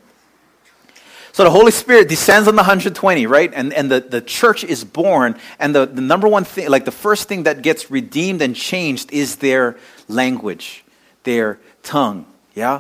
So 1.36 1.44
the 1.44 1.52
Holy 1.52 1.74
Spirit 1.74 2.08
descends 2.08 2.48
on 2.48 2.56
the 2.56 2.62
120, 2.62 3.26
right? 3.26 3.52
And, 3.54 3.74
and 3.74 3.92
the, 3.92 4.00
the 4.00 4.22
church 4.22 4.64
is 4.64 4.86
born. 4.86 5.36
And 5.60 5.76
the, 5.76 5.86
the 5.86 6.00
number 6.00 6.30
one 6.30 6.46
thing, 6.46 6.70
like 6.70 6.86
the 6.86 6.94
first 6.94 7.28
thing 7.28 7.44
that 7.44 7.62
gets 7.62 7.92
redeemed 7.92 8.42
and 8.42 8.56
changed 8.56 9.12
is 9.12 9.36
their 9.36 9.78
language, 10.08 10.86
their 11.24 11.60
tongue. 11.84 12.26
Yeah? 12.54 12.80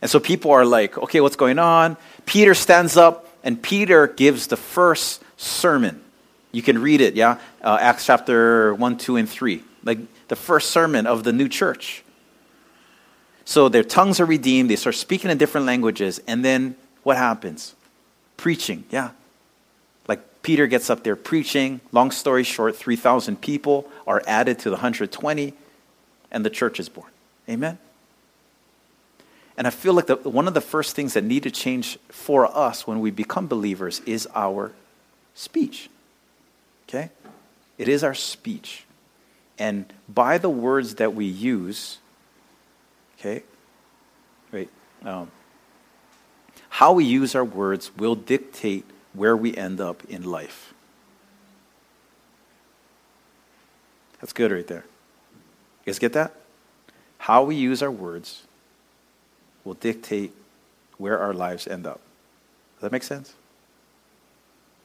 And 0.00 0.08
so 0.08 0.20
people 0.20 0.52
are 0.52 0.64
like, 0.64 0.98
okay, 0.98 1.20
what's 1.20 1.34
going 1.34 1.58
on? 1.58 1.96
Peter 2.26 2.54
stands 2.54 2.96
up 2.96 3.28
and 3.42 3.60
Peter 3.60 4.06
gives 4.06 4.46
the 4.46 4.56
first 4.56 5.20
sermon. 5.36 6.00
You 6.52 6.62
can 6.62 6.80
read 6.80 7.00
it, 7.00 7.14
yeah? 7.14 7.40
Uh, 7.60 7.76
Acts 7.80 8.06
chapter 8.06 8.72
1, 8.72 8.98
2, 8.98 9.16
and 9.16 9.28
3. 9.28 9.64
Like 9.82 9.98
the 10.28 10.36
first 10.36 10.70
sermon 10.70 11.08
of 11.08 11.24
the 11.24 11.32
new 11.32 11.48
church. 11.48 12.04
So 13.44 13.68
their 13.68 13.82
tongues 13.82 14.20
are 14.20 14.26
redeemed. 14.26 14.70
They 14.70 14.76
start 14.76 14.94
speaking 14.94 15.28
in 15.28 15.38
different 15.38 15.66
languages. 15.66 16.20
And 16.28 16.44
then 16.44 16.76
what 17.02 17.16
happens? 17.16 17.74
Preaching, 18.40 18.84
yeah. 18.90 19.10
Like 20.08 20.40
Peter 20.40 20.66
gets 20.66 20.88
up 20.88 21.04
there 21.04 21.14
preaching. 21.14 21.82
Long 21.92 22.10
story 22.10 22.42
short, 22.42 22.74
3,000 22.74 23.38
people 23.38 23.86
are 24.06 24.22
added 24.26 24.58
to 24.60 24.70
the 24.70 24.76
120, 24.76 25.52
and 26.30 26.42
the 26.42 26.48
church 26.48 26.80
is 26.80 26.88
born. 26.88 27.10
Amen? 27.50 27.76
And 29.58 29.66
I 29.66 29.70
feel 29.70 29.92
like 29.92 30.06
the, 30.06 30.16
one 30.16 30.48
of 30.48 30.54
the 30.54 30.62
first 30.62 30.96
things 30.96 31.12
that 31.12 31.22
need 31.22 31.42
to 31.42 31.50
change 31.50 31.98
for 32.08 32.46
us 32.56 32.86
when 32.86 33.00
we 33.00 33.10
become 33.10 33.46
believers 33.46 34.00
is 34.06 34.26
our 34.34 34.72
speech. 35.34 35.90
Okay? 36.88 37.10
It 37.76 37.88
is 37.88 38.02
our 38.02 38.14
speech. 38.14 38.86
And 39.58 39.84
by 40.08 40.38
the 40.38 40.48
words 40.48 40.94
that 40.94 41.14
we 41.14 41.26
use, 41.26 41.98
okay, 43.18 43.42
wait, 44.50 44.70
um, 45.04 45.30
how 46.68 46.92
we 46.92 47.04
use 47.04 47.34
our 47.34 47.44
words 47.44 47.90
will 47.96 48.14
dictate 48.14 48.84
where 49.12 49.36
we 49.36 49.56
end 49.56 49.80
up 49.80 50.04
in 50.04 50.22
life. 50.22 50.72
That's 54.20 54.32
good 54.32 54.52
right 54.52 54.66
there. 54.66 54.84
You 55.84 55.92
guys 55.92 55.98
get 55.98 56.12
that? 56.12 56.34
How 57.18 57.42
we 57.42 57.54
use 57.54 57.82
our 57.82 57.90
words 57.90 58.42
will 59.64 59.74
dictate 59.74 60.32
where 60.98 61.18
our 61.18 61.32
lives 61.32 61.66
end 61.66 61.86
up. 61.86 62.00
Does 62.76 62.82
that 62.82 62.92
make 62.92 63.02
sense? 63.02 63.34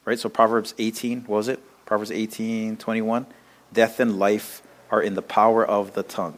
Right? 0.05 0.19
So 0.19 0.29
Proverbs 0.29 0.73
18, 0.77 1.21
what 1.21 1.37
was 1.37 1.47
it? 1.47 1.59
Proverbs 1.85 2.11
18, 2.11 2.77
21. 2.77 3.25
Death 3.73 3.99
and 3.99 4.17
life 4.17 4.61
are 4.89 5.01
in 5.01 5.15
the 5.15 5.21
power 5.21 5.65
of 5.65 5.93
the 5.93 6.03
tongue. 6.03 6.37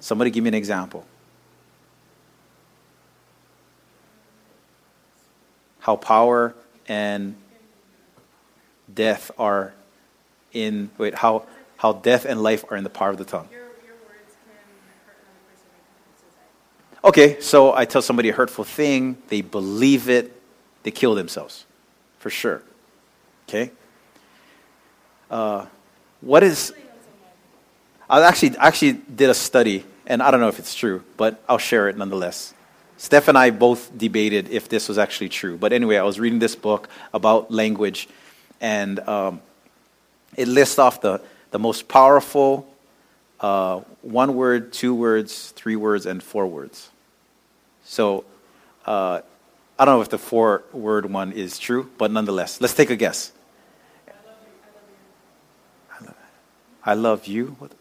Somebody 0.00 0.30
give 0.30 0.44
me 0.44 0.48
an 0.48 0.54
example. 0.54 1.06
How 5.84 5.96
power 5.96 6.54
and 6.88 7.36
death 8.92 9.30
are 9.38 9.74
in 10.54 10.90
wait 10.96 11.14
how 11.14 11.44
how 11.76 11.92
death 11.92 12.24
and 12.24 12.42
life 12.42 12.64
are 12.70 12.76
in 12.78 12.84
the 12.84 12.90
power 12.90 13.10
of 13.10 13.18
the 13.18 13.24
tongue. 13.24 13.48
Okay, 17.04 17.38
so 17.40 17.74
I 17.74 17.84
tell 17.84 18.00
somebody 18.00 18.30
a 18.30 18.32
hurtful 18.32 18.64
thing, 18.64 19.18
they 19.28 19.42
believe 19.42 20.08
it, 20.08 20.32
they 20.84 20.90
kill 20.90 21.14
themselves, 21.14 21.66
for 22.18 22.30
sure. 22.30 22.62
Okay. 23.46 23.70
Uh, 25.30 25.66
what 26.22 26.42
is? 26.42 26.72
I 28.08 28.22
actually 28.22 28.56
actually 28.56 28.92
did 28.94 29.28
a 29.28 29.34
study, 29.34 29.84
and 30.06 30.22
I 30.22 30.30
don't 30.30 30.40
know 30.40 30.48
if 30.48 30.58
it's 30.58 30.74
true, 30.74 31.04
but 31.18 31.42
I'll 31.46 31.58
share 31.58 31.90
it 31.90 31.98
nonetheless. 31.98 32.54
Steph 32.96 33.28
and 33.28 33.36
I 33.36 33.50
both 33.50 33.96
debated 33.96 34.50
if 34.50 34.68
this 34.68 34.88
was 34.88 34.98
actually 34.98 35.28
true. 35.28 35.56
But 35.56 35.72
anyway, 35.72 35.96
I 35.96 36.02
was 36.04 36.20
reading 36.20 36.38
this 36.38 36.56
book 36.56 36.88
about 37.12 37.50
language, 37.50 38.08
and 38.60 39.00
um, 39.00 39.40
it 40.36 40.48
lists 40.48 40.78
off 40.78 41.00
the, 41.00 41.20
the 41.50 41.58
most 41.58 41.88
powerful 41.88 42.66
uh, 43.40 43.80
one 44.02 44.34
word, 44.34 44.72
two 44.72 44.94
words, 44.94 45.50
three 45.50 45.76
words, 45.76 46.06
and 46.06 46.22
four 46.22 46.46
words. 46.46 46.90
So 47.84 48.24
uh, 48.86 49.20
I 49.78 49.84
don't 49.84 49.96
know 49.96 50.02
if 50.02 50.08
the 50.08 50.18
four 50.18 50.62
word 50.72 51.10
one 51.10 51.32
is 51.32 51.58
true, 51.58 51.90
but 51.98 52.10
nonetheless, 52.10 52.60
let's 52.60 52.74
take 52.74 52.90
a 52.90 52.96
guess. 52.96 53.32
I 56.86 56.94
love 56.94 57.26
you. 57.26 57.56
What? 57.58 57.72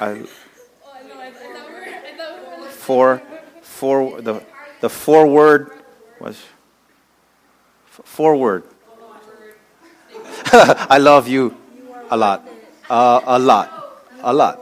I, 0.00 0.24
four, 2.84 3.22
four, 3.62 4.20
the, 4.20 4.42
the 4.82 4.90
four 4.90 5.26
word 5.26 5.70
was 6.20 6.36
four 7.86 8.36
word. 8.36 8.64
I 10.52 10.98
love 10.98 11.26
you 11.26 11.56
a 12.10 12.16
lot. 12.16 12.46
Uh, 12.90 13.20
a 13.24 13.38
lot. 13.38 13.70
A 14.22 14.32
lot. 14.32 14.60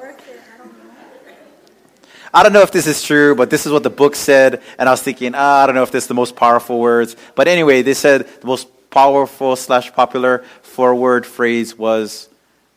I 2.33 2.43
don't 2.45 2.53
know 2.53 2.63
if 2.63 2.71
this 2.71 2.87
is 2.87 3.03
true, 3.03 3.35
but 3.35 3.51
this 3.51 3.67
is 3.67 3.73
what 3.73 3.83
the 3.83 3.91
book 3.91 4.15
said. 4.15 4.63
And 4.79 4.89
I 4.89 4.93
was 4.93 5.03
thinking, 5.03 5.33
ah, 5.35 5.65
I 5.65 5.67
don't 5.67 5.75
know 5.75 5.83
if 5.83 5.91
this 5.91 6.05
is 6.05 6.09
the 6.09 6.15
most 6.15 6.37
powerful 6.37 6.79
words. 6.79 7.17
But 7.35 7.49
anyway, 7.49 7.83
they 7.83 7.95
said 7.95 8.29
the 8.41 8.47
most 8.47 8.69
powerful 8.91 9.57
slash 9.57 9.93
popular 9.93 10.45
four 10.63 10.95
word 10.95 11.27
phrase 11.27 11.77
was 11.77 12.29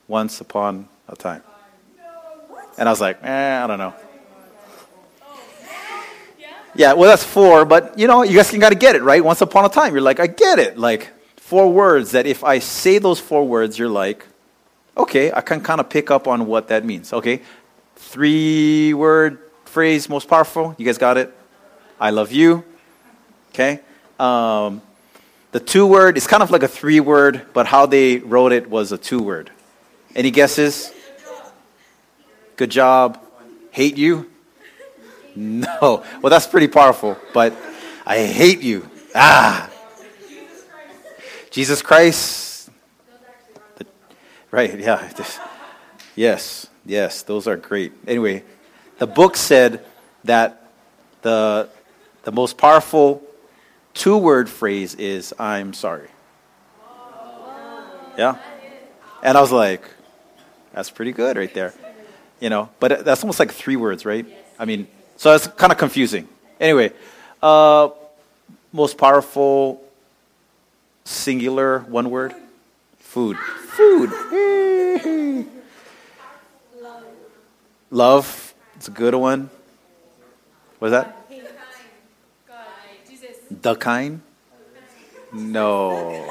once 0.07 0.41
upon 0.41 0.89
a 1.07 1.15
time. 1.15 1.43
And 2.77 2.89
I 2.89 2.91
was 2.91 2.99
like, 2.99 3.23
eh, 3.23 3.63
I 3.63 3.67
don't 3.67 3.77
know. 3.77 3.93
Yeah, 6.75 6.93
well, 6.93 7.09
that's 7.09 7.23
four, 7.23 7.65
but 7.65 7.97
you 7.97 8.07
know, 8.07 8.23
you 8.23 8.35
guys 8.35 8.49
can 8.49 8.59
got 8.59 8.69
to 8.69 8.75
get 8.75 8.95
it, 8.95 9.01
right? 9.01 9.23
Once 9.23 9.41
upon 9.41 9.65
a 9.65 9.69
time, 9.69 9.93
you're 9.93 10.01
like, 10.01 10.19
I 10.19 10.27
get 10.27 10.59
it. 10.59 10.77
Like, 10.77 11.09
four 11.37 11.71
words 11.71 12.11
that 12.11 12.25
if 12.25 12.43
I 12.43 12.59
say 12.59 12.97
those 12.97 13.19
four 13.19 13.47
words, 13.47 13.77
you're 13.77 13.87
like, 13.87 14.25
okay, 14.97 15.31
I 15.31 15.41
can 15.41 15.61
kind 15.61 15.79
of 15.79 15.89
pick 15.89 16.09
up 16.09 16.27
on 16.27 16.47
what 16.47 16.69
that 16.69 16.83
means. 16.83 17.13
Okay, 17.13 17.41
three 17.95 18.93
word 18.93 19.39
phrase, 19.65 20.09
most 20.09 20.27
powerful. 20.27 20.73
You 20.77 20.85
guys 20.85 20.97
got 20.97 21.17
it? 21.17 21.31
I 21.99 22.09
love 22.09 22.31
you. 22.31 22.63
Okay. 23.49 23.79
Um, 24.19 24.81
the 25.51 25.59
two 25.59 25.85
word 25.85 26.17
is 26.17 26.27
kind 26.27 26.41
of 26.41 26.49
like 26.49 26.63
a 26.63 26.67
three 26.67 26.99
word, 26.99 27.45
but 27.53 27.67
how 27.67 27.85
they 27.85 28.17
wrote 28.17 28.51
it 28.51 28.69
was 28.69 28.91
a 28.91 28.97
two 28.97 29.21
word. 29.21 29.51
Any 30.15 30.31
guesses? 30.31 30.91
Good 32.55 32.71
job. 32.71 33.19
Hate 33.71 33.97
you? 33.97 34.31
No. 35.35 36.03
Well, 36.21 36.29
that's 36.29 36.47
pretty 36.47 36.67
powerful, 36.67 37.17
but 37.33 37.53
I 38.05 38.19
hate 38.19 38.61
you. 38.61 38.89
Ah. 39.13 39.69
Jesus 41.51 41.81
Christ. 41.81 42.69
The, 43.77 43.85
right, 44.51 44.77
yeah. 44.79 45.09
Yes, 46.15 46.67
yes, 46.85 47.23
those 47.23 47.47
are 47.47 47.55
great. 47.55 47.93
Anyway, 48.07 48.43
the 48.97 49.07
book 49.07 49.37
said 49.37 49.85
that 50.25 50.69
the, 51.21 51.69
the 52.23 52.31
most 52.31 52.57
powerful 52.57 53.23
two 53.93 54.17
word 54.17 54.49
phrase 54.49 54.95
is, 54.95 55.33
I'm 55.39 55.73
sorry. 55.73 56.09
Yeah? 58.17 58.37
And 59.23 59.37
I 59.37 59.41
was 59.41 59.51
like, 59.51 59.83
that's 60.73 60.89
pretty 60.89 61.11
good 61.11 61.37
right 61.37 61.53
there. 61.53 61.73
You 62.39 62.49
know, 62.49 62.69
but 62.79 63.05
that's 63.05 63.23
almost 63.23 63.39
like 63.39 63.51
three 63.51 63.77
words, 63.77 64.05
right? 64.05 64.25
I 64.59 64.65
mean, 64.65 64.87
so 65.17 65.33
it's 65.33 65.47
kind 65.47 65.71
of 65.71 65.77
confusing. 65.77 66.27
Anyway, 66.59 66.91
uh, 67.41 67.89
most 68.71 68.97
powerful 68.97 69.81
singular 71.03 71.79
one 71.79 72.09
word? 72.09 72.33
Food. 72.97 73.37
Food. 73.37 74.11
Love. 77.91 78.53
It's 78.75 78.87
a 78.87 78.91
good 78.91 79.15
one. 79.15 79.49
What's 80.79 80.91
that? 80.91 81.21
The 83.61 83.75
kind? 83.75 84.21
No. 85.31 86.27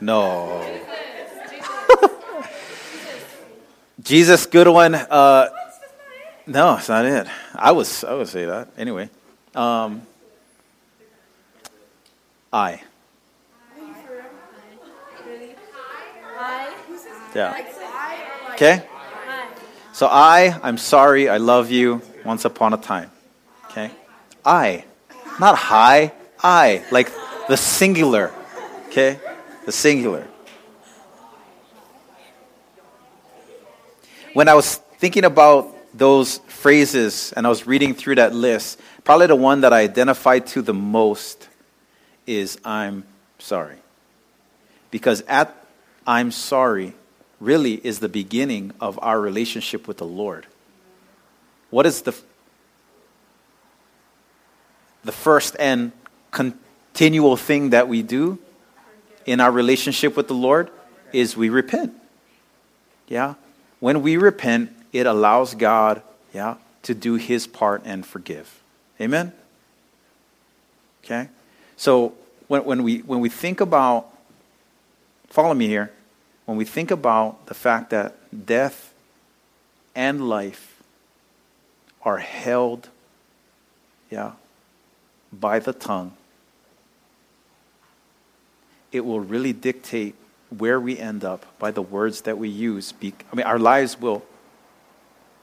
No. 0.00 0.80
Jesus, 4.02 4.46
good 4.46 4.68
one. 4.68 4.94
Uh, 4.94 5.48
no, 6.50 6.76
it's 6.76 6.88
not 6.88 7.04
it. 7.04 7.26
I 7.54 7.72
was 7.72 8.04
I 8.04 8.14
would 8.14 8.28
say 8.28 8.44
that 8.44 8.68
anyway. 8.76 9.08
Um, 9.54 10.02
I. 12.52 12.82
Yeah. 17.34 17.54
Okay. 18.54 18.82
So 19.92 20.08
I, 20.10 20.58
I'm 20.62 20.78
sorry, 20.78 21.28
I 21.28 21.36
love 21.36 21.70
you. 21.70 22.02
Once 22.24 22.44
upon 22.44 22.74
a 22.74 22.76
time. 22.76 23.10
Okay. 23.66 23.90
I, 24.44 24.84
not 25.38 25.56
high. 25.56 26.12
I, 26.42 26.84
like 26.90 27.12
the 27.48 27.56
singular. 27.56 28.32
Okay, 28.88 29.20
the 29.64 29.72
singular. 29.72 30.26
When 34.34 34.48
I 34.48 34.54
was 34.54 34.76
thinking 34.98 35.24
about 35.24 35.74
those 35.92 36.38
phrases 36.46 37.32
and 37.32 37.46
I 37.46 37.48
was 37.48 37.66
reading 37.66 37.94
through 37.94 38.16
that 38.16 38.34
list, 38.34 38.80
probably 39.04 39.26
the 39.26 39.36
one 39.36 39.62
that 39.62 39.72
I 39.72 39.80
identified 39.80 40.46
to 40.48 40.62
the 40.62 40.74
most 40.74 41.48
is 42.26 42.58
I'm 42.64 43.04
sorry. 43.38 43.78
Because 44.90 45.22
at 45.22 45.54
I'm 46.06 46.30
sorry 46.30 46.94
really 47.40 47.74
is 47.74 48.00
the 48.00 48.08
beginning 48.08 48.72
of 48.80 48.98
our 49.02 49.20
relationship 49.20 49.88
with 49.88 49.98
the 49.98 50.06
Lord. 50.06 50.46
What 51.70 51.86
is 51.86 52.02
the 52.02 52.14
the 55.02 55.12
first 55.12 55.56
and 55.58 55.92
continual 56.30 57.36
thing 57.36 57.70
that 57.70 57.88
we 57.88 58.02
do 58.02 58.38
in 59.26 59.40
our 59.40 59.50
relationship 59.50 60.16
with 60.16 60.28
the 60.28 60.34
Lord 60.34 60.70
is 61.12 61.36
we 61.36 61.48
repent. 61.48 61.94
Yeah? 63.08 63.34
When 63.78 64.02
we 64.02 64.16
repent, 64.16 64.72
it 64.92 65.06
allows 65.06 65.54
God, 65.54 66.02
yeah, 66.32 66.56
to 66.82 66.94
do 66.94 67.14
his 67.14 67.46
part 67.46 67.82
and 67.84 68.04
forgive. 68.04 68.60
Amen? 69.00 69.32
Okay? 71.04 71.28
So 71.76 72.14
when, 72.48 72.64
when, 72.64 72.82
we, 72.82 72.98
when 72.98 73.20
we 73.20 73.28
think 73.28 73.60
about, 73.60 74.08
follow 75.28 75.54
me 75.54 75.66
here, 75.66 75.92
when 76.44 76.56
we 76.56 76.64
think 76.64 76.90
about 76.90 77.46
the 77.46 77.54
fact 77.54 77.90
that 77.90 78.16
death 78.46 78.92
and 79.94 80.28
life 80.28 80.82
are 82.02 82.18
held, 82.18 82.88
yeah, 84.10 84.32
by 85.32 85.58
the 85.58 85.72
tongue, 85.72 86.12
it 88.92 89.04
will 89.04 89.20
really 89.20 89.52
dictate 89.52 90.14
where 90.56 90.80
we 90.80 90.98
end 90.98 91.24
up 91.24 91.46
by 91.58 91.70
the 91.70 91.82
words 91.82 92.22
that 92.22 92.36
we 92.36 92.48
use. 92.48 92.92
I 93.00 93.36
mean, 93.36 93.46
our 93.46 93.58
lives 93.58 94.00
will. 94.00 94.24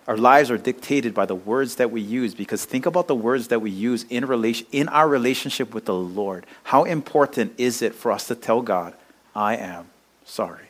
Our 0.08 0.16
lives 0.16 0.50
are 0.50 0.58
dictated 0.58 1.14
by 1.14 1.26
the 1.26 1.36
words 1.36 1.76
that 1.76 1.92
we 1.92 2.00
use 2.00 2.34
because 2.34 2.64
think 2.64 2.86
about 2.86 3.08
the 3.08 3.16
words 3.16 3.50
that 3.50 3.62
we 3.62 3.70
use 3.70 4.06
in, 4.10 4.26
relation, 4.26 4.66
in 4.72 4.88
our 4.88 5.08
relationship 5.08 5.74
with 5.74 5.84
the 5.86 5.94
Lord. 5.94 6.46
How 6.64 6.86
important 6.86 7.54
is 7.58 7.82
it 7.82 7.94
for 7.94 8.14
us 8.14 8.28
to 8.28 8.36
tell 8.36 8.62
God, 8.62 8.94
I 9.36 9.58
am 9.58 9.90
sorry? 10.24 10.68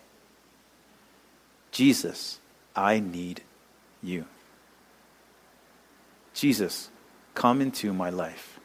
Jesus, 1.72 2.40
I 2.76 3.00
need 3.00 3.44
you. 4.02 4.26
Jesus, 6.34 6.90
come 7.36 7.62
into 7.62 7.94
my 7.94 8.10
life. 8.10 8.60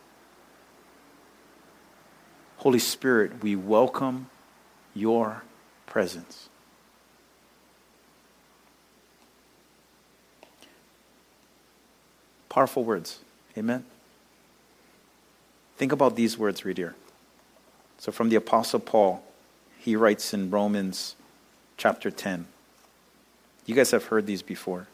Holy 2.59 2.79
Spirit, 2.79 3.43
we 3.43 3.57
welcome 3.57 4.31
your 4.95 5.43
presence. 5.85 6.49
Powerful 12.53 12.85
words. 12.85 13.21
Amen. 13.57 13.83
Think 15.79 15.91
about 15.91 16.17
these 16.17 16.37
words, 16.37 16.67
read 16.67 16.77
here. 16.77 16.95
So, 17.97 18.13
from 18.13 18.29
the 18.29 18.37
Apostle 18.37 18.79
Paul, 18.79 19.25
he 19.79 19.97
writes 19.97 20.35
in 20.35 20.51
Romans 20.51 21.17
chapter 21.79 22.11
10. 22.11 22.47
You 23.65 23.75
guys 23.75 23.91
have 23.93 24.05
heard 24.05 24.27
these 24.27 24.43
before. 24.43 24.87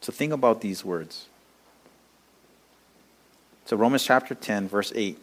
So, 0.00 0.14
think 0.14 0.32
about 0.32 0.62
these 0.62 0.82
words. 0.82 1.26
So, 3.66 3.76
Romans 3.76 4.02
chapter 4.02 4.34
10, 4.34 4.68
verse 4.68 4.94
8. 4.96 5.18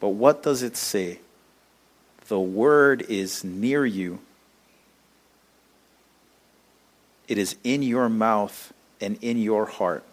But 0.00 0.08
what 0.08 0.42
does 0.42 0.64
it 0.64 0.76
say? 0.76 1.20
The 2.26 2.40
word 2.40 3.02
is 3.08 3.44
near 3.44 3.86
you, 3.86 4.18
it 7.28 7.38
is 7.38 7.54
in 7.62 7.84
your 7.84 8.08
mouth 8.08 8.72
and 9.02 9.18
in 9.20 9.36
your 9.36 9.66
heart. 9.66 10.04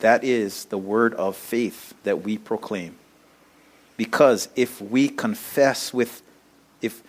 That 0.00 0.24
is 0.24 0.66
the 0.66 0.78
word 0.78 1.14
of 1.14 1.36
faith 1.36 1.94
that 2.02 2.22
we 2.22 2.36
proclaim. 2.36 2.96
Because 3.96 4.48
if 4.54 4.80
we 4.82 5.08
confess 5.08 5.94
with, 5.94 6.22
if 6.82 7.02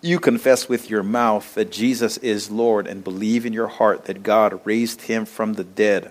you 0.00 0.18
confess 0.18 0.68
with 0.68 0.90
your 0.90 1.04
mouth 1.04 1.54
that 1.54 1.70
Jesus 1.70 2.16
is 2.18 2.50
Lord 2.50 2.88
and 2.88 3.04
believe 3.04 3.46
in 3.46 3.52
your 3.52 3.68
heart 3.68 4.06
that 4.06 4.24
God 4.24 4.60
raised 4.64 5.02
him 5.02 5.24
from 5.24 5.52
the 5.52 5.64
dead, 5.64 6.10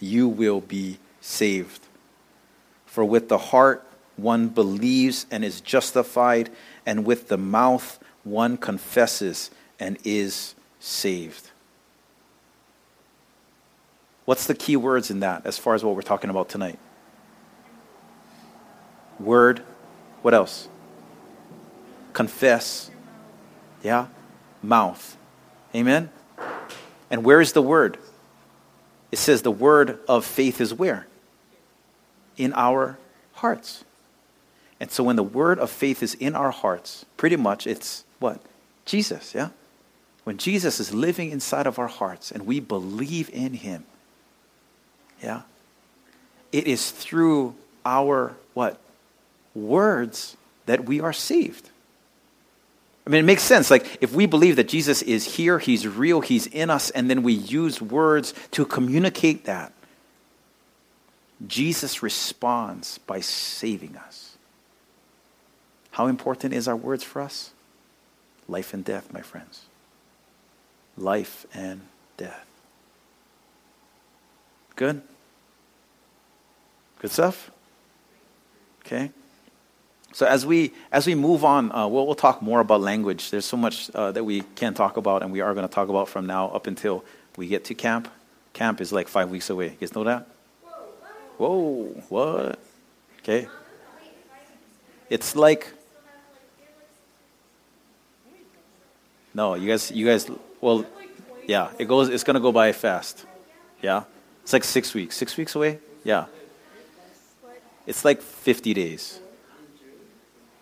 you 0.00 0.26
will 0.26 0.60
be 0.60 0.98
saved. 1.20 1.82
For 2.86 3.04
with 3.04 3.28
the 3.28 3.38
heart 3.38 3.84
one 4.16 4.48
believes 4.48 5.26
and 5.30 5.44
is 5.44 5.60
justified, 5.60 6.50
and 6.84 7.04
with 7.04 7.28
the 7.28 7.38
mouth 7.38 8.00
one 8.24 8.56
confesses 8.56 9.50
and 9.78 9.96
is 10.02 10.56
saved. 10.80 11.50
What's 14.28 14.44
the 14.44 14.54
key 14.54 14.76
words 14.76 15.10
in 15.10 15.20
that 15.20 15.46
as 15.46 15.56
far 15.56 15.74
as 15.74 15.82
what 15.82 15.96
we're 15.96 16.02
talking 16.02 16.28
about 16.28 16.50
tonight? 16.50 16.78
Word. 19.18 19.62
What 20.20 20.34
else? 20.34 20.68
Confess. 22.12 22.90
Yeah? 23.82 24.08
Mouth. 24.62 25.16
Amen? 25.74 26.10
And 27.10 27.24
where 27.24 27.40
is 27.40 27.52
the 27.52 27.62
word? 27.62 27.96
It 29.10 29.16
says 29.16 29.40
the 29.40 29.50
word 29.50 29.98
of 30.06 30.26
faith 30.26 30.60
is 30.60 30.74
where? 30.74 31.06
In 32.36 32.52
our 32.52 32.98
hearts. 33.32 33.82
And 34.78 34.90
so 34.90 35.04
when 35.04 35.16
the 35.16 35.22
word 35.22 35.58
of 35.58 35.70
faith 35.70 36.02
is 36.02 36.12
in 36.12 36.34
our 36.34 36.50
hearts, 36.50 37.06
pretty 37.16 37.36
much 37.36 37.66
it's 37.66 38.04
what? 38.18 38.42
Jesus, 38.84 39.34
yeah? 39.34 39.48
When 40.24 40.36
Jesus 40.36 40.80
is 40.80 40.92
living 40.92 41.30
inside 41.30 41.66
of 41.66 41.78
our 41.78 41.88
hearts 41.88 42.30
and 42.30 42.44
we 42.44 42.60
believe 42.60 43.30
in 43.30 43.54
him, 43.54 43.86
yeah? 45.22 45.42
It 46.52 46.66
is 46.66 46.90
through 46.90 47.54
our 47.84 48.34
what? 48.54 48.78
Words 49.54 50.36
that 50.66 50.84
we 50.84 51.00
are 51.00 51.12
saved. 51.12 51.70
I 53.06 53.10
mean, 53.10 53.20
it 53.20 53.26
makes 53.26 53.42
sense. 53.42 53.70
Like, 53.70 53.98
if 54.02 54.12
we 54.12 54.26
believe 54.26 54.56
that 54.56 54.68
Jesus 54.68 55.00
is 55.00 55.36
here, 55.36 55.58
he's 55.58 55.86
real, 55.86 56.20
he's 56.20 56.46
in 56.46 56.68
us, 56.68 56.90
and 56.90 57.08
then 57.08 57.22
we 57.22 57.32
use 57.32 57.80
words 57.80 58.34
to 58.50 58.66
communicate 58.66 59.46
that, 59.46 59.72
Jesus 61.46 62.02
responds 62.02 62.98
by 62.98 63.20
saving 63.20 63.96
us. 63.96 64.36
How 65.92 66.06
important 66.06 66.52
is 66.52 66.68
our 66.68 66.76
words 66.76 67.02
for 67.02 67.22
us? 67.22 67.50
Life 68.46 68.74
and 68.74 68.84
death, 68.84 69.12
my 69.12 69.22
friends. 69.22 69.64
Life 70.96 71.46
and 71.54 71.80
death. 72.16 72.47
Good? 74.78 75.02
Good 77.00 77.10
stuff? 77.10 77.50
Okay. 78.86 79.10
So 80.12 80.24
as 80.24 80.46
we 80.46 80.72
as 80.92 81.04
we 81.04 81.16
move 81.16 81.44
on, 81.44 81.72
uh, 81.72 81.88
we'll, 81.88 82.06
we'll 82.06 82.14
talk 82.14 82.40
more 82.40 82.60
about 82.60 82.80
language. 82.80 83.32
There's 83.32 83.44
so 83.44 83.56
much 83.56 83.90
uh, 83.90 84.12
that 84.12 84.22
we 84.22 84.42
can 84.54 84.74
talk 84.74 84.96
about, 84.96 85.24
and 85.24 85.32
we 85.32 85.40
are 85.40 85.52
going 85.52 85.66
to 85.66 85.74
talk 85.74 85.88
about 85.88 86.08
from 86.08 86.26
now 86.26 86.50
up 86.50 86.68
until 86.68 87.04
we 87.36 87.48
get 87.48 87.64
to 87.64 87.74
camp. 87.74 88.06
Camp 88.52 88.80
is 88.80 88.92
like 88.92 89.08
five 89.08 89.30
weeks 89.30 89.50
away. 89.50 89.70
You 89.70 89.76
guys 89.80 89.96
know 89.96 90.04
that? 90.04 90.28
Whoa! 91.38 91.86
What? 92.08 92.60
Okay. 93.18 93.48
It's 95.10 95.34
like 95.34 95.72
No, 99.34 99.54
you 99.54 99.68
guys, 99.68 99.90
you 99.90 100.06
guys, 100.06 100.30
well, 100.60 100.84
yeah, 101.46 101.70
it 101.78 101.86
goes, 101.86 102.08
it's 102.08 102.24
going 102.24 102.34
to 102.34 102.40
go 102.40 102.50
by 102.50 102.72
fast. 102.72 103.24
Yeah? 103.82 104.04
It's 104.48 104.52
like 104.54 104.64
six 104.64 104.94
weeks. 104.94 105.14
Six 105.14 105.36
weeks 105.36 105.54
away? 105.54 105.78
Yeah. 106.04 106.24
It's 107.86 108.02
like 108.02 108.22
50 108.22 108.72
days. 108.72 109.20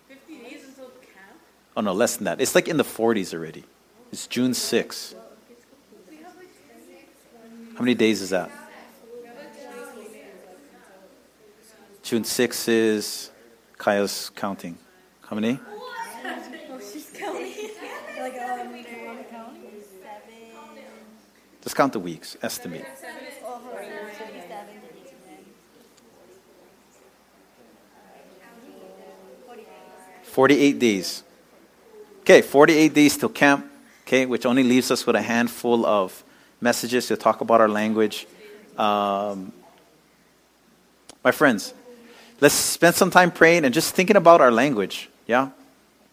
50 0.09 0.38
days 0.38 0.64
until 0.66 0.87
camp? 0.87 1.38
Oh, 1.77 1.83
no, 1.83 1.92
less 1.92 2.16
than 2.16 2.25
that. 2.25 2.40
It's 2.40 2.57
like 2.57 2.66
in 2.66 2.79
the 2.79 2.83
40s 2.83 3.33
already. 3.33 3.62
It's 4.11 4.27
June 4.27 4.51
6th. 4.51 5.14
How 7.77 7.81
many 7.81 7.94
days 7.94 8.22
is 8.22 8.31
that? 8.31 8.51
June 12.03 12.25
6th 12.25 12.68
is 12.68 13.31
Kaya's 13.79 14.33
counting. 14.35 14.79
How 15.31 15.37
many? 15.37 15.61
Oh, 15.64 16.81
she's 16.92 17.09
counting. 17.14 17.53
Like, 18.18 18.35
um, 18.35 18.85
count? 19.31 19.57
Just 21.62 21.77
count 21.77 21.92
the 21.92 22.01
weeks, 22.01 22.37
estimate. 22.42 22.85
Oh, 23.49 23.59
hold 23.59 23.77
on. 23.77 23.83
Seven 24.16 24.75
to 24.75 24.90
eight. 25.35 25.46
48 30.37 30.79
days. 30.79 31.22
Okay, 32.20 32.42
48 32.42 32.92
days 32.92 33.16
till 33.16 33.31
camp, 33.31 33.64
okay, 34.03 34.27
which 34.27 34.44
only 34.44 34.62
leaves 34.62 34.90
us 34.90 35.07
with 35.07 35.16
a 35.16 35.22
handful 35.22 35.87
of 35.87 36.22
messages 36.61 37.07
to 37.07 37.16
talk 37.16 37.40
about 37.40 37.62
our 37.62 37.70
language. 37.70 38.27
Um, 38.77 39.51
my 41.25 41.33
friends, 41.33 41.72
let's 42.38 42.53
spend 42.53 42.94
some 42.94 43.11
time 43.11 43.31
praying 43.31 43.64
and 43.64 43.72
just 43.72 43.94
thinking 43.94 44.16
about 44.16 44.42
our 44.42 44.53
language, 44.53 45.09
yeah? 45.27 45.53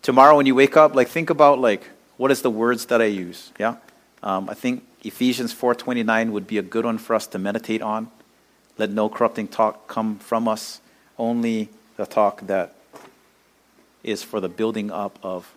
Tomorrow 0.01 0.37
when 0.37 0.45
you 0.45 0.55
wake 0.55 0.77
up, 0.77 0.95
like 0.95 1.09
think 1.09 1.29
about 1.29 1.59
like 1.59 1.89
what 2.15 2.31
is 2.31 2.41
the 2.43 2.49
words 2.49 2.85
that 2.85 3.01
I 3.01 3.11
use, 3.11 3.51
yeah? 3.59 3.75
Um, 4.23 4.49
I 4.49 4.53
think 4.53 4.87
Ephesians 5.03 5.53
4:29 5.53 6.31
would 6.31 6.47
be 6.47 6.57
a 6.57 6.63
good 6.63 6.85
one 6.85 6.97
for 6.97 7.13
us 7.13 7.27
to 7.27 7.37
meditate 7.37 7.81
on. 7.81 8.09
Let 8.77 8.89
no 8.89 9.09
corrupting 9.09 9.49
talk 9.49 9.89
come 9.89 10.17
from 10.19 10.47
us, 10.47 10.79
only 11.17 11.67
the 11.97 12.05
talk 12.05 12.47
that 12.47 12.73
is 14.03 14.23
for 14.23 14.39
the 14.39 14.49
building 14.49 14.91
up 14.91 15.17
of 15.23 15.53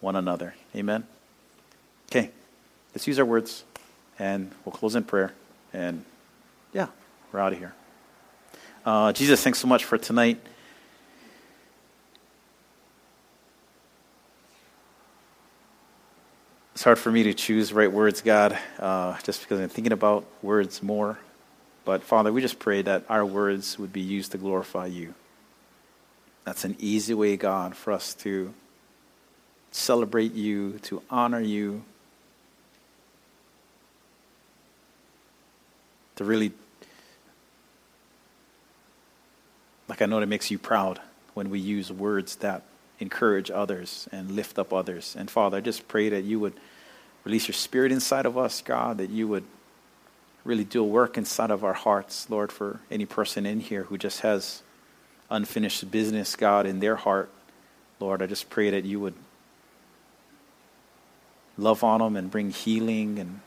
one 0.00 0.16
another. 0.16 0.54
Amen. 0.76 1.06
Okay, 2.10 2.30
let's 2.94 3.06
use 3.06 3.18
our 3.18 3.24
words 3.24 3.64
and 4.18 4.52
we'll 4.64 4.72
close 4.72 4.94
in 4.94 5.04
prayer. 5.04 5.32
And 5.72 6.04
yeah, 6.72 6.88
we're 7.32 7.40
out 7.40 7.52
of 7.52 7.58
here. 7.58 7.74
Uh, 8.84 9.12
Jesus, 9.12 9.42
thanks 9.42 9.58
so 9.58 9.66
much 9.66 9.84
for 9.84 9.98
tonight. 9.98 10.38
It's 16.74 16.84
hard 16.84 16.98
for 16.98 17.10
me 17.10 17.22
to 17.22 17.34
choose 17.34 17.72
right 17.72 17.90
words, 17.90 18.20
God, 18.20 18.58
uh, 18.78 19.16
just 19.22 19.40
because 19.40 19.60
I'm 19.60 19.68
thinking 19.68 19.92
about 19.92 20.24
words 20.42 20.82
more. 20.82 21.18
But 21.84 22.02
Father, 22.02 22.32
we 22.32 22.40
just 22.40 22.58
pray 22.58 22.82
that 22.82 23.04
our 23.08 23.24
words 23.24 23.78
would 23.78 23.92
be 23.92 24.00
used 24.00 24.32
to 24.32 24.38
glorify 24.38 24.86
you. 24.86 25.14
That's 26.44 26.64
an 26.64 26.76
easy 26.78 27.14
way, 27.14 27.36
God, 27.36 27.74
for 27.74 27.92
us 27.92 28.14
to 28.14 28.52
celebrate 29.70 30.34
you, 30.34 30.78
to 30.82 31.02
honor 31.10 31.40
you, 31.40 31.82
to 36.16 36.24
really, 36.24 36.52
like 39.88 40.00
I 40.00 40.06
know 40.06 40.20
it 40.20 40.26
makes 40.26 40.50
you 40.50 40.58
proud 40.58 41.00
when 41.32 41.50
we 41.50 41.58
use 41.58 41.90
words 41.90 42.36
that 42.36 42.62
encourage 43.00 43.50
others 43.50 44.08
and 44.12 44.30
lift 44.30 44.58
up 44.58 44.72
others. 44.72 45.16
And 45.18 45.30
Father, 45.30 45.56
I 45.56 45.60
just 45.60 45.88
pray 45.88 46.08
that 46.10 46.22
you 46.22 46.38
would 46.40 46.54
release 47.24 47.48
your 47.48 47.54
spirit 47.54 47.90
inside 47.90 48.26
of 48.26 48.38
us, 48.38 48.62
God, 48.62 48.98
that 48.98 49.10
you 49.10 49.26
would 49.26 49.44
really 50.44 50.64
do 50.64 50.82
a 50.82 50.86
work 50.86 51.16
inside 51.16 51.50
of 51.50 51.64
our 51.64 51.72
hearts, 51.72 52.28
Lord, 52.28 52.52
for 52.52 52.80
any 52.90 53.06
person 53.06 53.46
in 53.46 53.60
here 53.60 53.84
who 53.84 53.96
just 53.98 54.20
has 54.20 54.62
unfinished 55.34 55.90
business, 55.90 56.36
God, 56.36 56.66
in 56.66 56.80
their 56.80 56.96
heart. 56.96 57.30
Lord, 58.00 58.22
I 58.22 58.26
just 58.26 58.50
pray 58.50 58.70
that 58.70 58.84
you 58.84 59.00
would 59.00 59.14
love 61.58 61.84
on 61.84 62.00
them 62.00 62.16
and 62.16 62.30
bring 62.30 62.50
healing 62.50 63.18
and 63.18 63.40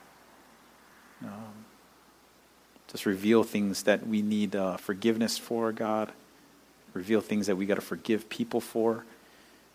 um, 1.23 1.65
just 2.87 3.05
reveal 3.05 3.43
things 3.43 3.83
that 3.83 4.07
we 4.07 4.21
need 4.21 4.55
uh, 4.55 4.77
forgiveness 4.77 5.37
for, 5.37 5.71
God. 5.71 6.11
Reveal 6.93 7.21
things 7.21 7.47
that 7.47 7.55
we 7.55 7.65
got 7.65 7.75
to 7.75 7.81
forgive 7.81 8.29
people 8.29 8.61
for 8.61 9.03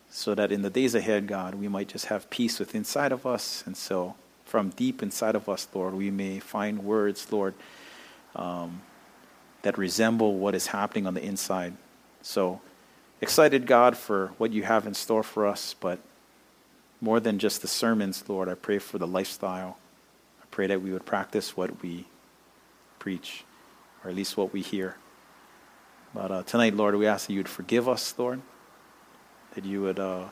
so 0.09 0.35
that 0.35 0.51
in 0.51 0.61
the 0.61 0.69
days 0.69 0.93
ahead, 0.93 1.27
God, 1.27 1.55
we 1.55 1.67
might 1.67 1.87
just 1.87 2.05
have 2.05 2.29
peace 2.29 2.59
within 2.59 2.79
inside 2.79 3.11
of 3.11 3.25
us. 3.25 3.63
And 3.65 3.75
so 3.75 4.15
from 4.45 4.69
deep 4.69 5.01
inside 5.01 5.35
of 5.35 5.49
us, 5.49 5.67
Lord, 5.73 5.95
we 5.95 6.11
may 6.11 6.39
find 6.39 6.83
words, 6.83 7.31
Lord, 7.31 7.55
um, 8.35 8.81
that 9.63 9.77
resemble 9.77 10.37
what 10.37 10.53
is 10.53 10.67
happening 10.67 11.07
on 11.07 11.13
the 11.13 11.23
inside. 11.23 11.73
So 12.23 12.61
excited, 13.21 13.67
God, 13.67 13.97
for 13.97 14.31
what 14.37 14.53
you 14.53 14.63
have 14.63 14.87
in 14.87 14.93
store 14.93 15.23
for 15.23 15.45
us, 15.45 15.75
but 15.79 15.99
more 17.01 17.19
than 17.19 17.37
just 17.37 17.61
the 17.61 17.67
sermons, 17.67 18.23
Lord, 18.29 18.47
I 18.47 18.55
pray 18.55 18.79
for 18.79 18.97
the 18.97 19.05
lifestyle. 19.05 19.77
I 20.41 20.45
pray 20.49 20.67
that 20.67 20.81
we 20.81 20.91
would 20.91 21.05
practice 21.05 21.57
what 21.57 21.81
we 21.83 22.05
preach, 22.97 23.43
or 24.03 24.09
at 24.09 24.15
least 24.15 24.37
what 24.37 24.53
we 24.53 24.61
hear. 24.61 24.95
But 26.13 26.31
uh, 26.31 26.43
tonight, 26.43 26.75
Lord, 26.75 26.95
we 26.95 27.05
ask 27.05 27.27
that 27.27 27.33
you 27.33 27.39
would 27.39 27.49
forgive 27.49 27.89
us, 27.89 28.13
Lord, 28.17 28.41
that 29.55 29.65
you 29.65 29.81
would 29.81 29.99
uh, 29.99 30.27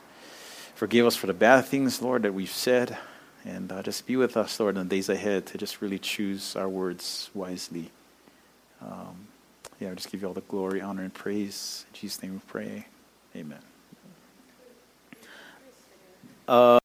forgive 0.74 1.06
us 1.06 1.18
for 1.18 1.28
the 1.28 1.34
bad 1.34 1.66
things, 1.66 2.02
Lord, 2.02 2.24
that 2.24 2.34
we've 2.34 2.50
said, 2.50 2.98
and 3.44 3.70
uh, 3.70 3.84
just 3.84 4.08
be 4.08 4.16
with 4.16 4.38
us, 4.38 4.58
Lord, 4.62 4.78
in 4.78 4.88
the 4.88 4.96
days 4.96 5.10
ahead 5.10 5.46
to 5.48 5.58
just 5.58 5.82
really 5.82 6.00
choose 6.00 6.56
our 6.56 6.70
words 6.70 7.30
wisely. 7.34 7.92
Um, 8.82 9.28
yeah, 9.82 9.90
I 9.90 9.96
just 9.96 10.12
give 10.12 10.22
you 10.22 10.28
all 10.28 10.34
the 10.34 10.42
glory, 10.42 10.80
honor, 10.80 11.02
and 11.02 11.14
praise. 11.14 11.86
In 11.90 12.00
Jesus' 12.00 12.22
name 12.22 12.34
we 12.34 12.40
pray. 12.46 12.86
Amen. 13.36 13.58
Uh, 16.48 16.80